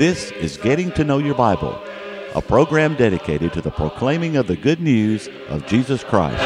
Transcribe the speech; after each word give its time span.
This 0.00 0.30
is 0.30 0.56
Getting 0.56 0.90
to 0.92 1.04
Know 1.04 1.18
Your 1.18 1.34
Bible, 1.34 1.78
a 2.34 2.40
program 2.40 2.94
dedicated 2.94 3.52
to 3.52 3.60
the 3.60 3.70
proclaiming 3.70 4.38
of 4.38 4.46
the 4.46 4.56
good 4.56 4.80
news 4.80 5.28
of 5.50 5.66
Jesus 5.66 6.02
Christ. 6.02 6.42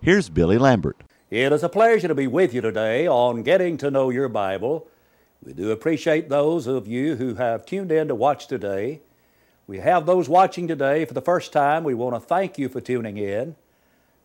Here's 0.00 0.30
Billy 0.30 0.56
Lambert. 0.56 0.96
It 1.28 1.52
is 1.52 1.62
a 1.62 1.68
pleasure 1.68 2.08
to 2.08 2.14
be 2.14 2.26
with 2.26 2.54
you 2.54 2.62
today 2.62 3.06
on 3.06 3.42
Getting 3.42 3.76
to 3.76 3.90
Know 3.90 4.08
Your 4.08 4.30
Bible. 4.30 4.88
We 5.44 5.52
do 5.52 5.72
appreciate 5.72 6.30
those 6.30 6.66
of 6.66 6.86
you 6.86 7.16
who 7.16 7.34
have 7.34 7.66
tuned 7.66 7.92
in 7.92 8.08
to 8.08 8.14
watch 8.14 8.46
today. 8.46 9.02
We 9.66 9.80
have 9.80 10.06
those 10.06 10.26
watching 10.26 10.66
today 10.66 11.04
for 11.04 11.12
the 11.12 11.20
first 11.20 11.52
time. 11.52 11.84
We 11.84 11.92
want 11.92 12.14
to 12.14 12.20
thank 12.20 12.56
you 12.56 12.70
for 12.70 12.80
tuning 12.80 13.18
in. 13.18 13.56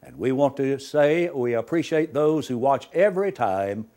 And 0.01 0.17
we 0.17 0.31
want 0.31 0.55
to 0.55 0.79
say 0.79 1.29
we 1.29 1.55
appreciate 1.55 2.13
those 2.13 2.47
who 2.47 2.57
watch 2.57 2.87
every 2.93 3.33
time 3.33 3.87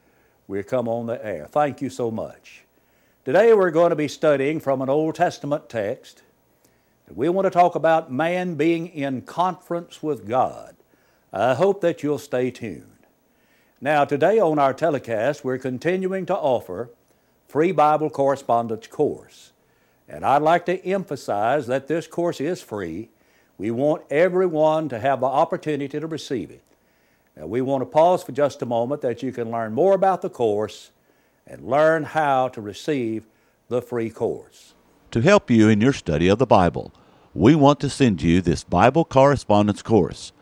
we 0.46 0.62
come 0.62 0.88
on 0.88 1.06
the 1.06 1.24
air. 1.24 1.46
Thank 1.46 1.80
you 1.80 1.88
so 1.88 2.10
much. 2.10 2.64
Today 3.24 3.54
we're 3.54 3.70
going 3.70 3.90
to 3.90 3.96
be 3.96 4.08
studying 4.08 4.60
from 4.60 4.82
an 4.82 4.90
Old 4.90 5.14
Testament 5.14 5.68
text. 5.68 6.22
We 7.10 7.28
want 7.28 7.46
to 7.46 7.50
talk 7.50 7.74
about 7.74 8.12
man 8.12 8.54
being 8.54 8.88
in 8.88 9.22
conference 9.22 10.02
with 10.02 10.28
God. 10.28 10.76
I 11.32 11.54
hope 11.54 11.80
that 11.80 12.02
you'll 12.02 12.18
stay 12.18 12.50
tuned. 12.50 13.06
Now, 13.80 14.04
today 14.04 14.38
on 14.38 14.58
our 14.58 14.72
telecast, 14.72 15.44
we're 15.44 15.58
continuing 15.58 16.26
to 16.26 16.36
offer 16.36 16.90
free 17.48 17.72
Bible 17.72 18.10
correspondence 18.10 18.86
course. 18.86 19.52
And 20.08 20.24
I'd 20.24 20.42
like 20.42 20.66
to 20.66 20.84
emphasize 20.84 21.66
that 21.66 21.88
this 21.88 22.06
course 22.06 22.40
is 22.40 22.62
free. 22.62 23.10
We 23.56 23.70
want 23.70 24.02
everyone 24.10 24.88
to 24.90 24.98
have 24.98 25.20
the 25.20 25.26
opportunity 25.26 25.98
to 25.98 26.06
receive 26.06 26.50
it. 26.50 26.62
Now, 27.36 27.46
we 27.46 27.60
want 27.60 27.82
to 27.82 27.86
pause 27.86 28.22
for 28.22 28.32
just 28.32 28.62
a 28.62 28.66
moment 28.66 29.00
that 29.00 29.22
you 29.22 29.32
can 29.32 29.50
learn 29.50 29.72
more 29.72 29.94
about 29.94 30.22
the 30.22 30.30
course 30.30 30.92
and 31.46 31.68
learn 31.68 32.04
how 32.04 32.48
to 32.48 32.60
receive 32.60 33.26
the 33.68 33.82
free 33.82 34.10
course. 34.10 34.74
To 35.10 35.20
help 35.20 35.50
you 35.50 35.68
in 35.68 35.80
your 35.80 35.92
study 35.92 36.28
of 36.28 36.38
the 36.38 36.46
Bible, 36.46 36.92
we 37.34 37.54
want 37.54 37.80
to 37.80 37.90
send 37.90 38.22
you 38.22 38.40
this 38.40 38.62
Bible 38.62 39.04
correspondence 39.04 39.82
course. 39.82 40.32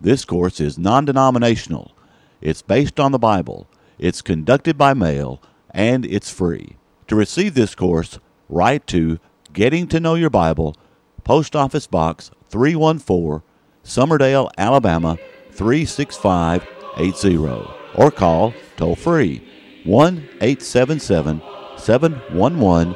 This 0.00 0.24
course 0.24 0.60
is 0.60 0.78
non 0.78 1.04
denominational, 1.04 1.92
it's 2.40 2.62
based 2.62 3.00
on 3.00 3.12
the 3.12 3.18
Bible, 3.18 3.66
it's 3.98 4.22
conducted 4.22 4.78
by 4.78 4.94
mail, 4.94 5.42
and 5.70 6.06
it's 6.06 6.30
free. 6.30 6.76
To 7.08 7.16
receive 7.16 7.54
this 7.54 7.74
course, 7.74 8.18
write 8.48 8.86
to 8.88 9.18
Getting 9.52 9.88
to 9.88 10.00
Know 10.00 10.14
Your 10.14 10.30
Bible, 10.30 10.76
Post 11.24 11.56
Office 11.56 11.86
Box 11.86 12.30
314, 12.50 13.42
Summerdale, 13.84 14.50
Alabama 14.58 15.18
36580, 15.56 17.74
or 17.94 18.10
call 18.10 18.52
toll 18.76 18.94
free 18.94 19.42
1 19.84 20.16
877 20.40 21.40
711 21.78 22.94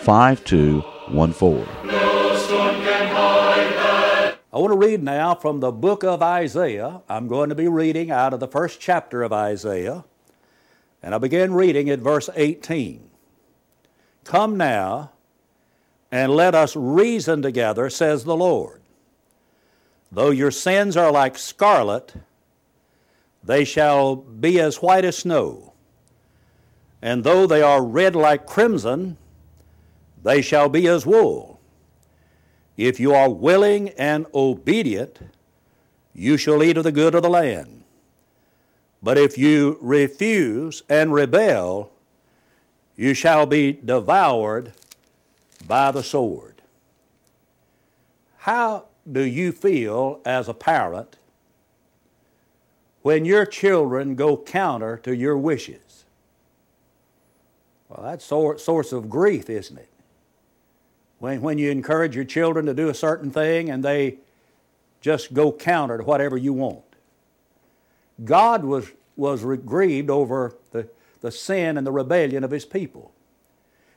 5214. 0.00 1.66
I 4.54 4.58
want 4.58 4.72
to 4.72 4.76
read 4.76 5.02
now 5.02 5.34
from 5.34 5.60
the 5.60 5.72
book 5.72 6.04
of 6.04 6.22
Isaiah. 6.22 7.00
I'm 7.08 7.26
going 7.26 7.48
to 7.48 7.54
be 7.54 7.68
reading 7.68 8.10
out 8.10 8.34
of 8.34 8.40
the 8.40 8.48
first 8.48 8.80
chapter 8.80 9.22
of 9.22 9.32
Isaiah, 9.32 10.04
and 11.02 11.14
I 11.14 11.18
begin 11.18 11.54
reading 11.54 11.88
at 11.88 12.00
verse 12.00 12.28
18. 12.34 13.08
Come 14.24 14.58
now 14.58 15.12
and 16.10 16.36
let 16.36 16.54
us 16.54 16.76
reason 16.76 17.40
together, 17.40 17.88
says 17.88 18.24
the 18.24 18.36
Lord. 18.36 18.81
Though 20.12 20.30
your 20.30 20.50
sins 20.50 20.94
are 20.94 21.10
like 21.10 21.38
scarlet, 21.38 22.12
they 23.42 23.64
shall 23.64 24.14
be 24.14 24.60
as 24.60 24.82
white 24.82 25.06
as 25.06 25.16
snow. 25.16 25.72
And 27.00 27.24
though 27.24 27.46
they 27.46 27.62
are 27.62 27.82
red 27.82 28.14
like 28.14 28.46
crimson, 28.46 29.16
they 30.22 30.42
shall 30.42 30.68
be 30.68 30.86
as 30.86 31.06
wool. 31.06 31.60
If 32.76 33.00
you 33.00 33.14
are 33.14 33.30
willing 33.30 33.88
and 33.90 34.26
obedient, 34.34 35.18
you 36.12 36.36
shall 36.36 36.62
eat 36.62 36.76
of 36.76 36.84
the 36.84 36.92
good 36.92 37.14
of 37.14 37.22
the 37.22 37.30
land. 37.30 37.82
But 39.02 39.16
if 39.16 39.38
you 39.38 39.78
refuse 39.80 40.82
and 40.90 41.12
rebel, 41.12 41.90
you 42.96 43.14
shall 43.14 43.46
be 43.46 43.72
devoured 43.72 44.74
by 45.66 45.90
the 45.90 46.02
sword. 46.02 46.60
How 48.36 48.86
do 49.10 49.22
you 49.22 49.52
feel 49.52 50.20
as 50.24 50.48
a 50.48 50.54
parent 50.54 51.16
when 53.02 53.24
your 53.24 53.44
children 53.44 54.14
go 54.14 54.36
counter 54.36 54.96
to 54.98 55.14
your 55.14 55.36
wishes? 55.36 56.04
Well, 57.88 58.04
that's 58.04 58.24
a 58.24 58.58
source 58.58 58.92
of 58.92 59.10
grief, 59.10 59.50
isn't 59.50 59.76
it? 59.76 59.88
When, 61.18 61.40
when 61.40 61.58
you 61.58 61.70
encourage 61.70 62.16
your 62.16 62.24
children 62.24 62.66
to 62.66 62.74
do 62.74 62.88
a 62.88 62.94
certain 62.94 63.30
thing 63.30 63.70
and 63.70 63.84
they 63.84 64.18
just 65.00 65.34
go 65.34 65.52
counter 65.52 65.98
to 65.98 66.04
whatever 66.04 66.36
you 66.36 66.52
want. 66.52 66.84
God 68.24 68.64
was, 68.64 68.90
was 69.16 69.44
grieved 69.44 70.10
over 70.10 70.54
the, 70.70 70.88
the 71.20 71.30
sin 71.30 71.76
and 71.76 71.86
the 71.86 71.92
rebellion 71.92 72.44
of 72.44 72.50
His 72.50 72.64
people. 72.64 73.12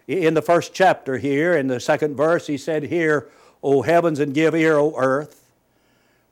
In 0.07 0.33
the 0.33 0.41
first 0.41 0.73
chapter 0.73 1.17
here, 1.17 1.55
in 1.55 1.67
the 1.67 1.79
second 1.79 2.16
verse, 2.16 2.47
He 2.47 2.57
said, 2.57 2.83
Hear, 2.83 3.29
O 3.65 3.81
heavens, 3.81 4.19
and 4.19 4.33
give 4.33 4.53
ear, 4.53 4.77
O 4.77 4.93
earth, 4.95 5.49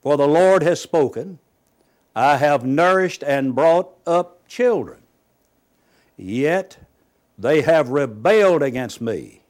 for 0.03 0.15
the 0.17 0.27
Lord 0.27 0.61
has 0.61 0.79
spoken. 0.79 1.39
I 2.15 2.37
have 2.37 2.63
nourished 2.63 3.23
and 3.23 3.55
brought 3.55 3.89
up 4.05 4.47
children, 4.47 5.01
yet 6.15 6.77
they 7.39 7.63
have 7.63 7.89
rebelled 7.89 8.61
against 8.61 9.01
me. 9.01 9.41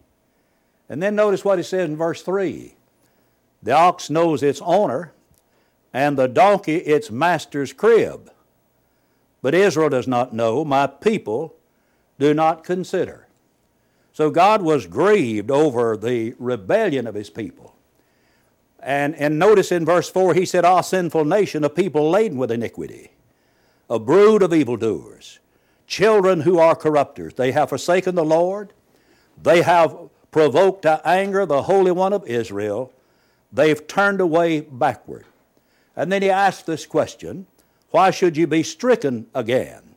And 0.88 1.04
then 1.04 1.14
notice 1.14 1.44
what 1.44 1.60
he 1.60 1.64
says 1.64 1.90
in 1.90 1.98
verse 1.98 2.22
3 2.22 2.74
The 3.62 3.72
ox 3.74 4.10
knows 4.10 4.42
its 4.42 4.62
owner, 4.64 5.12
and 5.94 6.18
the 6.18 6.30
donkey 6.30 6.78
its 6.78 7.12
master's 7.12 7.74
crib. 7.74 8.32
But 9.42 9.54
Israel 9.54 9.90
does 9.90 10.08
not 10.08 10.32
know, 10.32 10.64
my 10.64 10.88
people 10.88 11.54
do 12.18 12.34
not 12.34 12.64
consider. 12.64 13.23
So 14.14 14.30
God 14.30 14.62
was 14.62 14.86
grieved 14.86 15.50
over 15.50 15.98
the 15.98 16.36
rebellion 16.38 17.08
of 17.08 17.16
his 17.16 17.32
people. 17.32 17.76
And, 18.80 19.16
and 19.16 19.40
notice 19.40 19.72
in 19.72 19.86
verse 19.86 20.10
4, 20.10 20.36
he 20.36 20.46
said, 20.46 20.64
Ah, 20.64 20.82
sinful 20.82 21.26
nation, 21.26 21.64
a 21.64 21.70
people 21.70 22.10
laden 22.10 22.38
with 22.38 22.52
iniquity, 22.52 23.12
a 23.90 23.98
brood 23.98 24.44
of 24.44 24.54
evildoers, 24.54 25.40
children 25.88 26.42
who 26.42 26.60
are 26.60 26.76
corrupters. 26.76 27.34
They 27.34 27.52
have 27.54 27.70
forsaken 27.70 28.14
the 28.14 28.24
Lord. 28.24 28.74
They 29.42 29.64
have 29.64 29.98
provoked 30.30 30.84
to 30.84 31.02
anger 31.08 31.46
the 31.46 31.64
Holy 31.64 31.92
One 31.92 32.14
of 32.14 32.28
Israel. 32.28 32.94
They've 33.52 33.88
turned 33.88 34.22
away 34.22 34.62
backward. 34.62 35.26
And 35.96 36.12
then 36.12 36.22
he 36.22 36.30
asked 36.30 36.66
this 36.66 36.86
question 36.86 37.48
Why 37.90 38.12
should 38.12 38.38
you 38.38 38.46
be 38.46 38.62
stricken 38.62 39.28
again? 39.34 39.96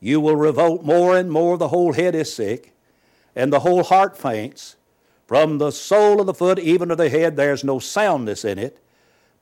You 0.00 0.20
will 0.20 0.36
revolt 0.36 0.84
more 0.84 1.16
and 1.16 1.30
more. 1.30 1.56
The 1.56 1.68
whole 1.68 1.92
head 1.92 2.14
is 2.14 2.34
sick, 2.34 2.73
and 3.34 3.52
the 3.52 3.60
whole 3.60 3.82
heart 3.82 4.16
faints. 4.16 4.76
From 5.26 5.58
the 5.58 5.70
sole 5.70 6.20
of 6.20 6.26
the 6.26 6.34
foot 6.34 6.58
even 6.58 6.90
to 6.90 6.96
the 6.96 7.08
head, 7.08 7.36
there's 7.36 7.64
no 7.64 7.78
soundness 7.78 8.44
in 8.44 8.58
it, 8.58 8.78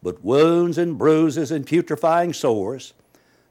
but 0.03 0.25
wounds 0.25 0.79
and 0.79 0.97
bruises 0.97 1.51
and 1.51 1.67
putrefying 1.67 2.33
sores 2.33 2.93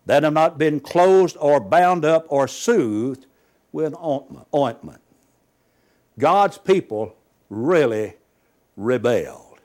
that 0.06 0.24
have 0.24 0.34
not 0.34 0.58
been 0.58 0.80
closed 0.80 1.38
or 1.40 1.60
bound 1.60 2.06
up 2.06 2.26
or 2.30 2.48
soothed 2.48 3.26
with 3.72 3.94
ointment. 4.54 5.02
God's 6.18 6.58
people 6.58 7.16
really 7.50 8.16
rebelled. 8.76 9.60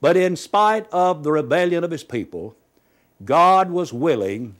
But 0.00 0.16
in 0.16 0.36
spite 0.36 0.86
of 0.90 1.22
the 1.22 1.32
rebellion 1.32 1.84
of 1.84 1.90
His 1.90 2.04
people, 2.04 2.56
God 3.24 3.70
was 3.70 3.92
willing 3.92 4.56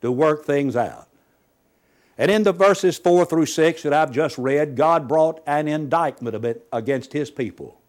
to 0.00 0.12
work 0.12 0.44
things 0.44 0.76
out. 0.76 1.08
And 2.18 2.30
in 2.30 2.44
the 2.44 2.52
verses 2.52 2.96
4 2.96 3.26
through 3.26 3.46
6 3.46 3.82
that 3.82 3.92
I've 3.92 4.10
just 4.10 4.38
read, 4.38 4.76
God 4.76 5.06
brought 5.06 5.42
an 5.46 5.68
indictment 5.68 6.62
against 6.72 7.12
His 7.12 7.30
people. 7.30 7.80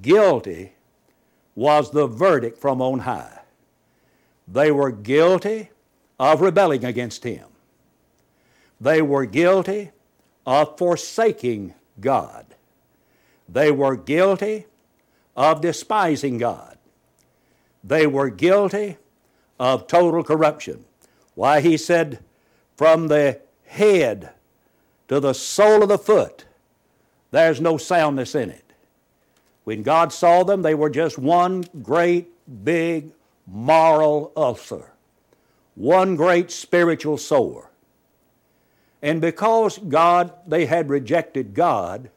Guilty 0.00 0.72
was 1.54 1.90
the 1.90 2.06
verdict 2.06 2.58
from 2.58 2.80
on 2.80 3.00
high. 3.00 3.40
They 4.48 4.70
were 4.70 4.90
guilty 4.90 5.70
of 6.18 6.40
rebelling 6.40 6.84
against 6.84 7.24
Him. 7.24 7.46
They 8.80 9.02
were 9.02 9.26
guilty 9.26 9.90
of 10.46 10.78
forsaking 10.78 11.74
God. 12.00 12.46
They 13.48 13.70
were 13.70 13.96
guilty 13.96 14.66
of 15.36 15.60
despising 15.60 16.38
God. 16.38 16.78
They 17.84 18.06
were 18.06 18.30
guilty 18.30 18.96
of 19.58 19.86
total 19.86 20.24
corruption. 20.24 20.84
Why, 21.34 21.60
he 21.60 21.76
said, 21.76 22.20
from 22.76 23.08
the 23.08 23.40
head 23.66 24.30
to 25.08 25.20
the 25.20 25.32
sole 25.32 25.82
of 25.82 25.88
the 25.88 25.98
foot, 25.98 26.44
there's 27.30 27.60
no 27.60 27.76
soundness 27.76 28.34
in 28.34 28.50
it. 28.50 28.72
When 29.64 29.82
God 29.82 30.12
saw 30.12 30.44
them, 30.44 30.62
they 30.62 30.74
were 30.74 30.90
just 30.90 31.18
one 31.18 31.64
great 31.82 32.28
big 32.64 33.10
moral 33.46 34.32
ulcer, 34.36 34.92
one 35.74 36.16
great 36.16 36.50
spiritual 36.50 37.18
sore. 37.18 37.70
And 39.02 39.20
because 39.20 39.78
God, 39.78 40.32
they 40.46 40.66
had 40.66 40.88
rejected 40.88 41.54
God, 41.54 42.10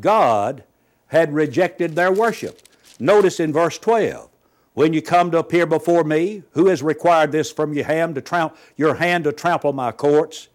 God 0.00 0.64
had 1.08 1.32
rejected 1.32 1.94
their 1.94 2.12
worship. 2.12 2.62
Notice 2.98 3.40
in 3.40 3.52
verse 3.52 3.78
12, 3.78 4.28
when 4.76 4.92
you 4.92 5.00
come 5.00 5.30
to 5.30 5.38
appear 5.38 5.64
before 5.64 6.04
me, 6.04 6.42
who 6.50 6.66
has 6.66 6.82
required 6.82 7.32
this 7.32 7.50
from 7.50 7.72
your 7.72 7.86
hand 7.86 8.14
to, 8.14 8.20
tramp, 8.20 8.54
your 8.76 8.96
hand 8.96 9.24
to 9.24 9.32
trample 9.32 9.72
my 9.72 9.90
courts? 9.90 10.48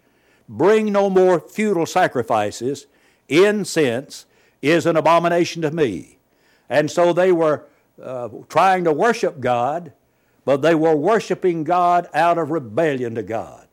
Bring 0.47 0.91
no 0.91 1.09
more 1.09 1.39
futile 1.39 1.87
sacrifices. 1.87 2.85
Incense 3.27 4.27
is 4.61 4.85
an 4.85 4.95
abomination 4.95 5.63
to 5.63 5.71
me. 5.71 6.19
And 6.69 6.91
so 6.91 7.13
they 7.13 7.31
were 7.31 7.65
uh, 7.99 8.29
trying 8.47 8.83
to 8.83 8.93
worship 8.93 9.39
God, 9.39 9.91
but 10.45 10.61
they 10.61 10.75
were 10.75 10.95
worshiping 10.95 11.63
God 11.63 12.07
out 12.13 12.37
of 12.37 12.51
rebellion 12.51 13.15
to 13.15 13.23
God. 13.23 13.67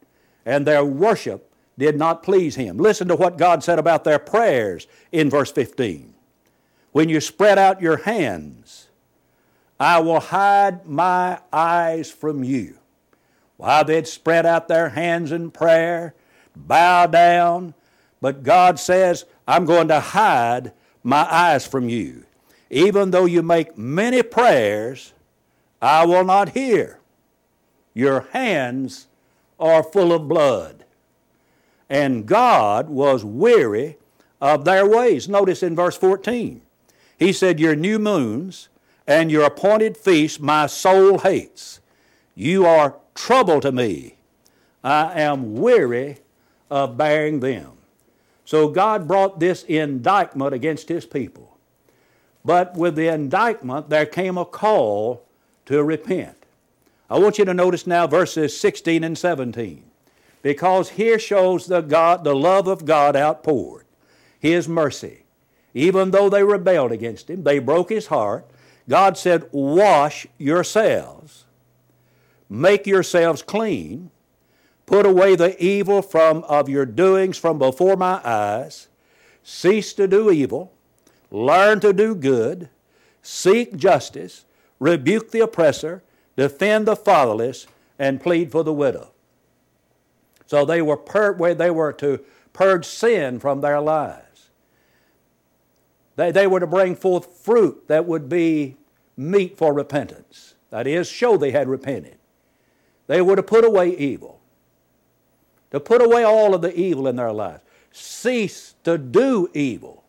And 0.47 0.67
their 0.67 0.83
worship 0.83 1.53
did 1.77 1.99
not 1.99 2.23
please 2.23 2.55
Him. 2.55 2.79
Listen 2.79 3.06
to 3.09 3.17
what 3.17 3.37
God 3.37 3.62
said 3.62 3.79
about 3.79 4.05
their 4.05 4.19
prayers 4.19 4.87
in 5.12 5.29
verse 5.29 5.53
15. 5.53 6.15
When 6.93 7.11
you 7.11 7.21
spread 7.21 7.59
out 7.59 7.83
your 7.83 7.99
hands, 7.99 8.88
I 9.80 10.00
will 10.00 10.20
hide 10.20 10.86
my 10.86 11.40
eyes 11.52 12.10
from 12.10 12.42
you. 12.42 12.78
While 13.56 13.84
they'd 13.84 14.06
spread 14.06 14.46
out 14.46 14.69
their 14.69 14.90
hands 14.90 15.32
in 15.32 15.50
prayer, 15.50 16.14
bow 16.54 17.06
down, 17.06 17.75
but 18.20 18.42
God 18.42 18.78
says, 18.78 19.25
I'm 19.46 19.64
going 19.64 19.88
to 19.88 20.00
hide 20.00 20.72
my 21.02 21.26
eyes 21.32 21.66
from 21.66 21.88
you. 21.88 22.25
Even 22.70 23.10
though 23.10 23.25
you 23.25 23.42
make 23.42 23.78
many 23.78 24.22
prayers, 24.22 25.12
I 25.80 26.04
will 26.06 26.25
not 26.25 26.50
hear. 26.50 26.98
Your 27.94 28.28
hands 28.32 29.06
are 29.58 29.82
full 29.82 30.12
of 30.12 30.28
blood. 30.28 30.84
And 31.88 32.26
God 32.26 32.88
was 32.88 33.25
weary 33.25 33.96
of 34.40 34.64
their 34.64 34.86
ways. 34.86 35.28
Notice 35.28 35.62
in 35.62 35.75
verse 35.75 35.96
14, 35.96 36.60
He 37.19 37.32
said, 37.32 37.58
Your 37.58 37.75
new 37.75 37.98
moons 37.98 38.69
and 39.08 39.32
your 39.32 39.44
appointed 39.44 39.96
feasts 39.96 40.38
my 40.38 40.66
soul 40.66 41.19
hates. 41.19 41.81
You 42.34 42.66
are 42.66 42.96
trouble 43.14 43.60
to 43.62 43.72
me. 43.72 44.16
I 44.84 45.19
am 45.19 45.55
weary 45.55 46.19
of 46.70 46.99
bearing 46.99 47.40
them. 47.40 47.72
So 48.44 48.69
God 48.69 49.08
brought 49.08 49.40
this 49.40 49.64
indictment 49.64 50.55
against 50.55 50.90
His 50.90 51.06
people. 51.06 51.56
But 52.44 52.76
with 52.76 52.96
the 52.96 53.08
indictment, 53.08 53.88
there 53.88 54.06
came 54.06 54.38
a 54.38 54.44
call 54.44 55.25
to 55.66 55.82
repent. 55.82 56.37
I 57.11 57.19
want 57.19 57.38
you 57.38 57.44
to 57.46 57.54
notice 57.54 57.87
now 57.87 58.06
verses 58.06 58.58
16 58.58 59.02
and 59.02 59.16
17. 59.16 59.84
Because 60.43 60.90
here 60.90 61.19
shows 61.19 61.66
the 61.66 61.81
God, 61.81 62.25
the 62.25 62.37
love 62.37 62.69
of 62.69 62.84
God 62.84 63.16
outpoured, 63.16 63.87
His 64.38 64.69
mercy. 64.69 65.25
Even 65.75 66.11
though 66.11 66.28
they 66.28 66.44
rebelled 66.44 66.93
against 66.93 67.28
Him, 67.31 67.44
they 67.44 67.58
broke 67.58 67.88
His 67.88 68.06
heart. 68.06 68.46
God 68.88 69.19
said, 69.19 69.49
Wash 69.52 70.26
yourselves, 70.38 71.44
make 72.49 72.87
yourselves 72.87 73.43
clean, 73.43 74.11
put 74.87 75.05
away 75.05 75.37
the 75.37 75.62
evil 75.62 76.00
from 76.00 76.43
of 76.44 76.69
your 76.69 76.87
doings 76.87 77.37
from 77.37 77.58
before 77.58 77.96
my 77.96 78.20
eyes, 78.25 78.88
cease 79.43 79.93
to 79.94 80.08
do 80.08 80.31
evil, 80.31 80.73
learn 81.31 81.81
to 81.81 81.93
do 81.93 82.14
good, 82.14 82.70
seek 83.20 83.76
justice, 83.76 84.46
rebuke 84.81 85.31
the 85.31 85.40
oppressor, 85.40 86.02
defend 86.37 86.87
the 86.87 86.96
fatherless, 86.96 87.67
and 87.99 88.23
plead 88.23 88.50
for 88.50 88.64
the 88.64 88.73
widow. 88.73 89.11
So 90.46 90.64
they 90.64 90.81
were 90.81 90.96
pur- 90.96 91.55
they 91.55 91.70
were 91.70 91.93
to 91.94 92.20
purge 92.55 92.87
sin 92.87 93.38
from 93.38 93.61
their 93.61 93.81
lives. 93.81 94.49
They, 96.17 96.32
they 96.32 96.46
were 96.46 96.61
to 96.61 96.67
bring 96.67 96.96
forth 96.96 97.44
fruit 97.44 97.87
that 97.88 98.06
would 98.06 98.29
be 98.31 98.77
meet 99.19 99.59
for 99.59 99.75
repentance. 99.75 100.55
That 100.70 100.87
is, 100.87 101.09
show 101.09 101.37
they 101.37 101.50
had 101.50 101.69
repented. 101.69 102.17
They 103.06 103.20
were 103.20 103.37
to 103.37 103.43
put 103.43 103.65
away 103.65 103.97
evil, 103.97 104.41
to 105.70 105.81
put 105.81 106.00
away 106.00 106.23
all 106.25 106.55
of 106.55 106.62
the 106.62 106.75
evil 106.79 107.09
in 107.09 107.17
their 107.17 107.32
lives. 107.32 107.62
Cease 107.91 108.75
to 108.85 108.97
do 108.97 109.50
evil. 109.55 110.05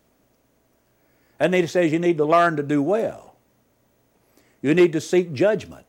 And 1.39 1.53
then 1.53 1.63
he 1.63 1.67
says 1.67 1.91
you 1.91 1.99
need 1.99 2.17
to 2.17 2.25
learn 2.25 2.57
to 2.57 2.63
do 2.63 2.81
well. 2.81 3.35
You 4.61 4.73
need 4.75 4.91
to 4.93 5.01
seek 5.01 5.33
judgment. 5.33 5.85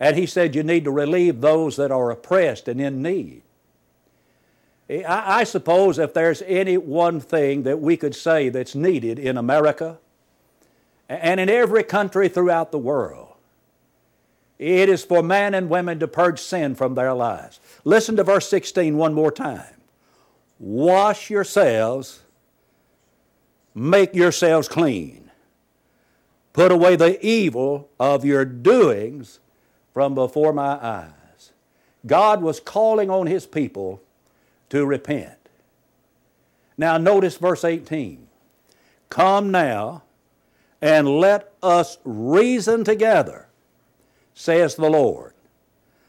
And 0.00 0.16
he 0.16 0.26
said 0.26 0.56
you 0.56 0.62
need 0.62 0.84
to 0.84 0.90
relieve 0.90 1.40
those 1.40 1.76
that 1.76 1.92
are 1.92 2.10
oppressed 2.10 2.66
and 2.66 2.80
in 2.80 3.02
need. 3.02 3.42
I, 4.88 5.40
I, 5.40 5.44
suppose 5.44 6.00
if 6.00 6.12
there's 6.12 6.42
any 6.42 6.76
one 6.76 7.20
thing 7.20 7.62
that 7.62 7.80
we 7.80 7.96
could 7.96 8.14
say 8.14 8.48
that's 8.48 8.74
needed 8.74 9.20
in 9.20 9.36
America 9.36 9.98
and 11.10 11.40
in 11.40 11.50
every 11.50 11.82
country 11.82 12.28
throughout 12.28 12.70
the 12.70 12.78
world, 12.78 13.34
it 14.60 14.88
is 14.88 15.04
for 15.04 15.22
men 15.24 15.54
and 15.54 15.68
women 15.68 15.98
to 15.98 16.06
purge 16.06 16.38
sin 16.38 16.76
from 16.76 16.94
their 16.94 17.12
lives. 17.12 17.58
Listen 17.84 18.14
to 18.16 18.22
verse 18.22 18.48
16 18.48 18.96
one 18.96 19.12
more 19.12 19.32
time. 19.32 19.74
Wash 20.60 21.28
yourselves, 21.28 22.20
make 23.74 24.14
yourselves 24.14 24.68
clean. 24.68 25.32
Put 26.52 26.70
away 26.70 26.94
the 26.94 27.24
evil 27.26 27.88
of 27.98 28.24
your 28.24 28.44
doings 28.44 29.40
from 29.92 30.14
before 30.14 30.52
my 30.52 30.78
eyes. 30.84 31.52
God 32.06 32.40
was 32.40 32.60
calling 32.60 33.10
on 33.10 33.26
His 33.26 33.46
people 33.46 34.00
to 34.68 34.86
repent. 34.86 35.38
Now, 36.78 36.98
notice 36.98 37.36
verse 37.36 37.64
18. 37.64 38.28
Come 39.08 39.50
now 39.50 40.02
and 40.80 41.08
let 41.08 41.52
us 41.62 41.98
reason 42.04 42.84
together, 42.84 43.48
says 44.34 44.74
the 44.74 44.88
Lord. 44.88 45.34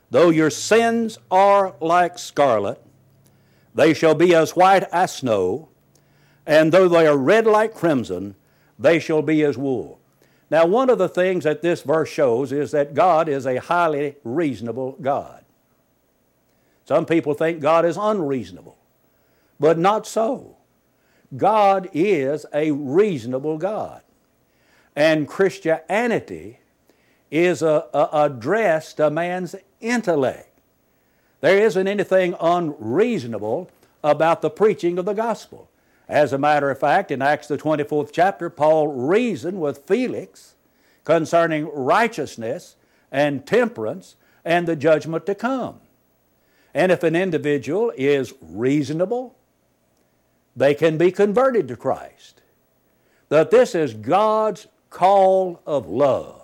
Though 0.09 0.29
your 0.29 0.50
sins 0.50 1.18
are 1.29 1.75
like 1.79 2.18
scarlet, 2.18 2.81
they 3.73 3.94
shall 3.94 4.15
be 4.15 4.35
as 4.35 4.56
white 4.56 4.83
as 4.91 5.15
snow, 5.15 5.69
and 6.45 6.71
though 6.71 6.88
they 6.88 7.07
are 7.07 7.18
red 7.18 7.45
like 7.45 7.73
crimson, 7.73 8.35
they 8.77 9.00
shall 9.00 9.21
be 9.21 9.44
as 9.44 9.57
wool. 9.57 9.99
Now, 10.49 10.66
one 10.66 10.90
of 10.90 10.97
the 10.97 11.07
things 11.07 11.45
that 11.45 11.61
this 11.61 11.81
verse 11.81 12.09
shows 12.09 12.51
is 12.51 12.71
that 12.71 12.94
God 12.94 13.30
is 13.30 13.45
a 13.45 13.57
highly 13.57 14.18
reasonable 14.25 14.97
God. 15.01 15.45
Some 16.83 17.06
people 17.06 17.33
think 17.33 17.61
God 17.61 17.85
is 17.85 17.95
unreasonable, 17.97 18.78
but 19.59 19.78
not 19.78 20.06
so. 20.06 20.57
God 21.37 21.90
is 21.94 22.45
a 22.54 22.71
reasonable 22.71 23.57
God. 23.57 24.01
And 24.95 25.28
Christianity 25.28 26.60
is 27.30 27.62
a, 27.62 27.86
a 27.94 28.10
address 28.26 28.94
to 28.95 29.10
man's 29.10 29.56
intellect. 29.80 30.50
There 31.40 31.57
isn't 31.57 31.88
anything 31.88 32.36
unreasonable 32.40 33.71
about 34.04 34.42
the 34.42 34.50
preaching 34.50 34.98
of 34.98 35.06
the 35.06 35.14
gospel. 35.14 35.69
As 36.07 36.33
a 36.33 36.38
matter 36.38 36.69
of 36.69 36.80
fact, 36.80 37.10
in 37.10 37.21
Acts 37.21 37.48
the 37.48 37.57
24th 37.57 38.12
chapter, 38.12 38.50
Paul 38.50 38.88
reasoned 38.90 39.62
with 39.62 39.88
Felix 39.88 40.56
concerning 41.04 41.69
righteousness 41.74 42.76
and 43.12 43.45
temperance 43.45 44.16
and 44.44 44.68
the 44.68 44.76
judgment 44.76 45.26
to 45.26 45.36
come. 45.36 45.80
And 46.74 46.92
if 46.92 47.04
an 47.04 47.16
individual 47.16 47.92
is 47.95 48.33
reasonable, 48.42 49.36
they 50.56 50.74
can 50.74 50.98
be 50.98 51.12
converted 51.12 51.68
to 51.69 51.76
Christ. 51.76 52.42
That 53.30 53.52
this 53.52 53.74
is 53.74 53.94
God's 53.94 54.68
call 54.92 55.60
of 55.66 55.90
love. 55.90 56.44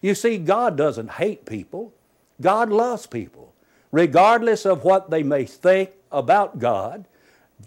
You 0.00 0.16
see, 0.16 0.38
God 0.38 0.76
doesn't 0.76 1.12
hate 1.12 1.46
people, 1.46 1.94
God 2.40 2.70
loves 2.70 3.06
people. 3.06 3.54
Regardless 3.92 4.66
of 4.66 4.84
what 4.84 5.10
they 5.10 5.22
may 5.22 5.44
think 5.44 5.90
about 6.10 6.58
God, 6.58 7.04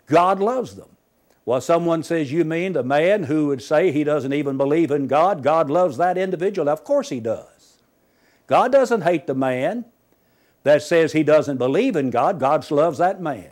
God 0.08 0.40
loves 0.40 0.76
them. 0.76 0.90
Well, 1.46 1.62
someone 1.62 2.02
says, 2.04 2.32
You 2.32 2.44
mean 2.44 2.74
the 2.74 2.84
man 2.84 3.24
who 3.24 3.48
would 3.48 3.62
say 3.62 3.92
he 3.92 4.04
doesn't 4.04 4.34
even 4.34 4.58
believe 4.58 4.92
in 4.92 5.08
God? 5.08 5.44
God 5.44 5.70
loves 5.70 5.98
that 5.98 6.18
individual. 6.18 6.68
Of 6.68 6.84
course 6.84 7.10
he 7.10 7.20
does. 7.20 7.78
God 8.48 8.72
doesn't 8.72 9.02
hate 9.02 9.28
the 9.28 9.36
man 9.36 9.86
that 10.64 10.82
says 10.82 11.14
he 11.14 11.24
doesn't 11.24 11.58
believe 11.58 11.96
in 11.96 12.10
God. 12.10 12.40
God 12.40 12.70
loves 12.72 12.98
that 12.98 13.22
man. 13.22 13.52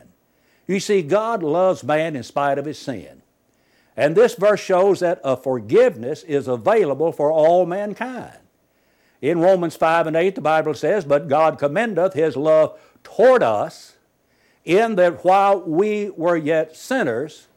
You 0.67 0.79
see, 0.79 1.03
God 1.03 1.43
loves 1.43 1.83
man 1.83 2.15
in 2.15 2.23
spite 2.23 2.57
of 2.57 2.65
his 2.65 2.79
sin. 2.79 3.22
And 3.95 4.15
this 4.15 4.35
verse 4.35 4.59
shows 4.59 4.99
that 5.01 5.21
a 5.23 5.37
forgiveness 5.37 6.23
is 6.23 6.47
available 6.47 7.11
for 7.11 7.31
all 7.31 7.65
mankind. 7.65 8.37
In 9.21 9.39
Romans 9.39 9.75
5 9.75 10.07
and 10.07 10.15
8, 10.15 10.35
the 10.35 10.41
Bible 10.41 10.73
says, 10.73 11.05
But 11.05 11.27
God 11.27 11.57
commendeth 11.57 12.13
his 12.13 12.35
love 12.35 12.77
toward 13.03 13.43
us, 13.43 13.97
in 14.65 14.95
that 14.95 15.23
while 15.23 15.61
we 15.61 16.09
were 16.09 16.37
yet 16.37 16.75
sinners, 16.75 17.47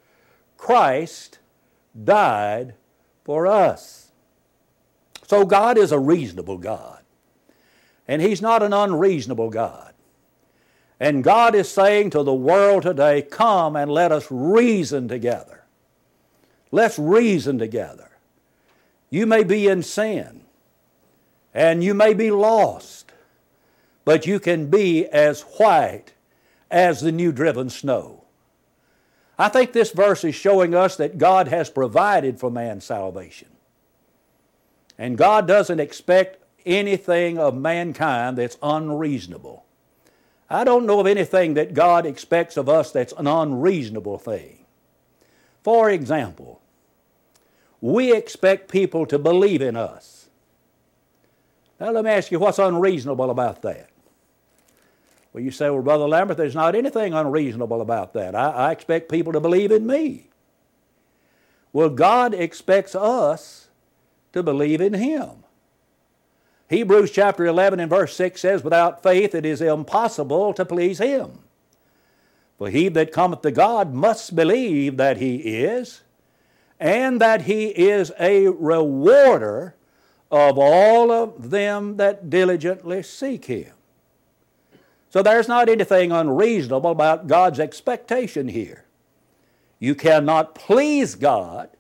Christ 0.57 1.39
died 2.05 2.75
for 3.25 3.47
us. 3.47 4.13
So 5.27 5.45
God 5.45 5.79
is 5.79 5.93
a 5.93 5.99
reasonable 5.99 6.59
God. 6.59 7.01
And 8.09 8.23
He's 8.23 8.41
not 8.41 8.63
an 8.63 8.73
unreasonable 8.73 9.51
God. 9.51 9.93
And 11.01 11.25
God 11.25 11.55
is 11.55 11.69
saying 11.69 12.11
to 12.11 12.23
the 12.23 12.35
world 12.35 12.85
today, 12.85 13.23
come 13.23 13.77
and 13.77 13.91
let 13.91 14.13
us 14.13 14.29
reason 14.31 15.09
together. 15.09 15.65
Let's 16.77 16.99
reason 16.99 17.59
together. 17.59 18.11
You 19.09 19.25
may 19.25 19.45
be 19.45 19.67
in 19.67 19.83
sin 19.83 20.43
and 21.55 21.83
you 21.83 21.95
may 21.95 22.13
be 22.13 22.31
lost, 22.31 23.13
but 24.05 24.27
you 24.27 24.39
can 24.39 24.69
be 24.69 25.07
as 25.07 25.41
white 25.57 26.13
as 26.71 27.01
the 27.01 27.13
new 27.13 27.33
driven 27.33 27.71
snow. 27.71 28.25
I 29.39 29.49
think 29.49 29.73
this 29.73 29.93
verse 29.93 30.23
is 30.23 30.35
showing 30.35 30.75
us 30.75 30.97
that 30.97 31.17
God 31.17 31.49
has 31.49 31.71
provided 31.71 32.39
for 32.39 32.51
man's 32.51 32.85
salvation. 32.85 33.49
And 34.99 35.17
God 35.17 35.49
doesn't 35.49 35.81
expect 35.81 36.45
anything 36.67 37.39
of 37.39 37.57
mankind 37.57 38.37
that's 38.37 38.59
unreasonable. 38.63 39.65
I 40.51 40.63
don't 40.65 40.85
know 40.85 41.01
of 41.01 41.07
anything 41.07 41.55
that 41.55 41.73
God 41.73 42.05
expects 42.05 42.59
of 42.59 42.69
us 42.69 42.93
that's 42.93 43.15
an 43.17 43.27
unreasonable 43.27 44.19
thing. 44.19 44.67
For 45.63 45.89
example, 45.89 46.61
we 47.87 48.13
expect 48.13 48.69
people 48.69 49.07
to 49.07 49.17
believe 49.17 49.63
in 49.63 49.77
us. 49.77 50.29
Now, 51.79 51.93
let 51.93 52.05
me 52.05 52.11
ask 52.11 52.33
you 52.33 52.41
what's 52.41 52.59
unreasonable 52.59 53.31
about 53.31 53.63
that? 53.63 53.91
Well, 55.33 55.45
you 55.45 55.53
say, 55.53 55.71
well, 55.71 55.83
Brother 55.83 56.09
Lambert, 56.09 56.37
there's 56.37 56.57
not 56.57 56.75
anything 56.75 57.15
unreasonable 57.15 57.81
about 57.81 58.13
that. 58.15 58.35
I, 58.35 58.51
I 58.51 58.73
expect 58.73 59.09
people 59.09 59.33
to 59.35 59.41
believe 59.41 59.71
in 59.71 59.87
me. 59.87 60.31
Well, 61.73 61.91
God 61.91 62.35
expects 62.35 62.97
us 62.97 63.69
to 64.33 64.43
believe 64.43 64.81
in 64.81 64.95
Him. 64.95 65.45
Hebrews 66.69 67.13
chapter 67.13 67.47
11 67.47 67.79
and 67.79 67.89
verse 67.89 68.17
6 68.17 68.41
says, 68.41 68.65
Without 68.65 69.01
faith 69.01 69.33
it 69.33 69.47
is 69.47 69.63
impossible 69.63 70.55
to 70.55 70.65
please 70.65 70.99
Him. 70.99 71.39
For 72.59 72.69
he 72.69 72.89
that 72.89 73.13
cometh 73.13 73.43
to 73.43 73.53
God 73.53 73.95
must 73.95 74.35
believe 74.35 74.97
that 74.97 75.19
He 75.19 75.37
is, 75.37 76.01
and 76.79 77.21
that 77.21 77.43
He 77.43 77.67
is 77.67 78.13
a 78.19 78.49
rewarder 78.49 79.75
of 80.31 80.59
all 80.59 81.11
of 81.11 81.51
them 81.51 81.97
that 81.97 82.29
diligently 82.29 83.03
seek 83.03 83.47
Him. 83.47 83.73
So 85.11 85.23
there's 85.23 85.49
not 85.49 85.69
anything 85.69 86.13
unreasonable 86.13 86.91
about 86.91 87.27
God's 87.27 87.61
expectation 87.61 88.49
here. 88.49 88.85
You 89.79 89.95
cannot 89.95 90.55
please 90.55 91.15
God 91.15 91.71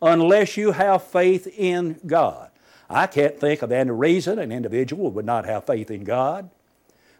unless 0.00 0.56
you 0.56 0.72
have 0.72 1.02
faith 1.02 1.46
in 1.46 1.98
God. 2.06 2.50
I 2.90 3.06
can't 3.06 3.38
think 3.38 3.62
of 3.62 3.72
any 3.72 3.90
reason 3.90 4.38
an 4.38 4.52
individual 4.52 5.10
would 5.10 5.26
not 5.26 5.44
have 5.44 5.66
faith 5.66 5.90
in 5.90 6.04
God. 6.04 6.50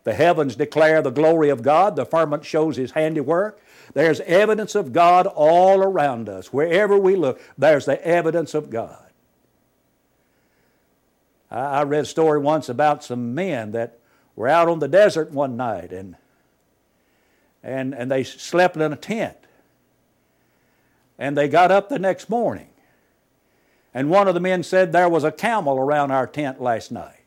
The 0.08 0.14
heavens 0.14 0.56
declare 0.56 1.02
the 1.02 1.10
glory 1.10 1.50
of 1.50 1.60
God, 1.60 1.94
the 1.94 2.06
firmament 2.06 2.42
shows 2.42 2.78
His 2.78 2.92
handiwork. 2.92 3.60
There's 3.92 4.20
evidence 4.20 4.74
of 4.74 4.94
God 4.94 5.26
all 5.26 5.82
around 5.82 6.30
us. 6.30 6.50
Wherever 6.50 6.96
we 6.96 7.14
look, 7.14 7.38
there's 7.58 7.84
the 7.84 8.02
evidence 8.02 8.54
of 8.54 8.70
God. 8.70 9.04
I 11.50 11.82
read 11.82 12.04
a 12.04 12.06
story 12.06 12.38
once 12.38 12.70
about 12.70 13.04
some 13.04 13.34
men 13.34 13.72
that 13.72 13.98
were 14.34 14.48
out 14.48 14.70
on 14.70 14.78
the 14.78 14.88
desert 14.88 15.30
one 15.30 15.58
night 15.58 15.92
and, 15.92 16.16
and, 17.62 17.94
and 17.94 18.10
they 18.10 18.24
slept 18.24 18.78
in 18.78 18.90
a 18.94 18.96
tent. 18.96 19.36
And 21.18 21.36
they 21.36 21.48
got 21.48 21.70
up 21.70 21.90
the 21.90 21.98
next 21.98 22.30
morning 22.30 22.70
and 23.92 24.08
one 24.08 24.26
of 24.26 24.32
the 24.32 24.40
men 24.40 24.62
said, 24.62 24.90
There 24.90 25.10
was 25.10 25.24
a 25.24 25.30
camel 25.30 25.78
around 25.78 26.12
our 26.12 26.26
tent 26.26 26.62
last 26.62 26.90
night. 26.90 27.17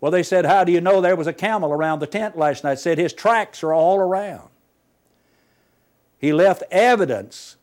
Well, 0.00 0.12
they 0.12 0.22
said, 0.22 0.46
How 0.46 0.64
do 0.64 0.72
you 0.72 0.80
know 0.80 1.00
there 1.00 1.16
was 1.16 1.26
a 1.26 1.32
camel 1.32 1.72
around 1.72 1.98
the 1.98 2.06
tent 2.06 2.36
last 2.36 2.64
night? 2.64 2.78
Said, 2.78 2.98
His 2.98 3.12
tracks 3.12 3.62
are 3.62 3.72
all 3.72 3.98
around. 3.98 4.48
He 6.18 6.32
left 6.32 6.62
evidence 6.70 7.56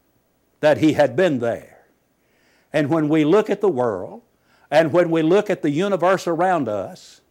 that 0.60 0.78
he 0.78 0.94
had 0.94 1.16
been 1.16 1.40
there. 1.40 1.86
And 2.74 2.90
when 2.90 3.08
we 3.08 3.24
look 3.24 3.50
at 3.50 3.62
the 3.62 3.70
world 3.70 4.22
and 4.72 4.92
when 4.92 5.12
we 5.12 5.22
look 5.22 5.50
at 5.50 5.62
the 5.62 5.70
universe 5.70 6.28
around 6.28 6.68
us, 6.68 7.22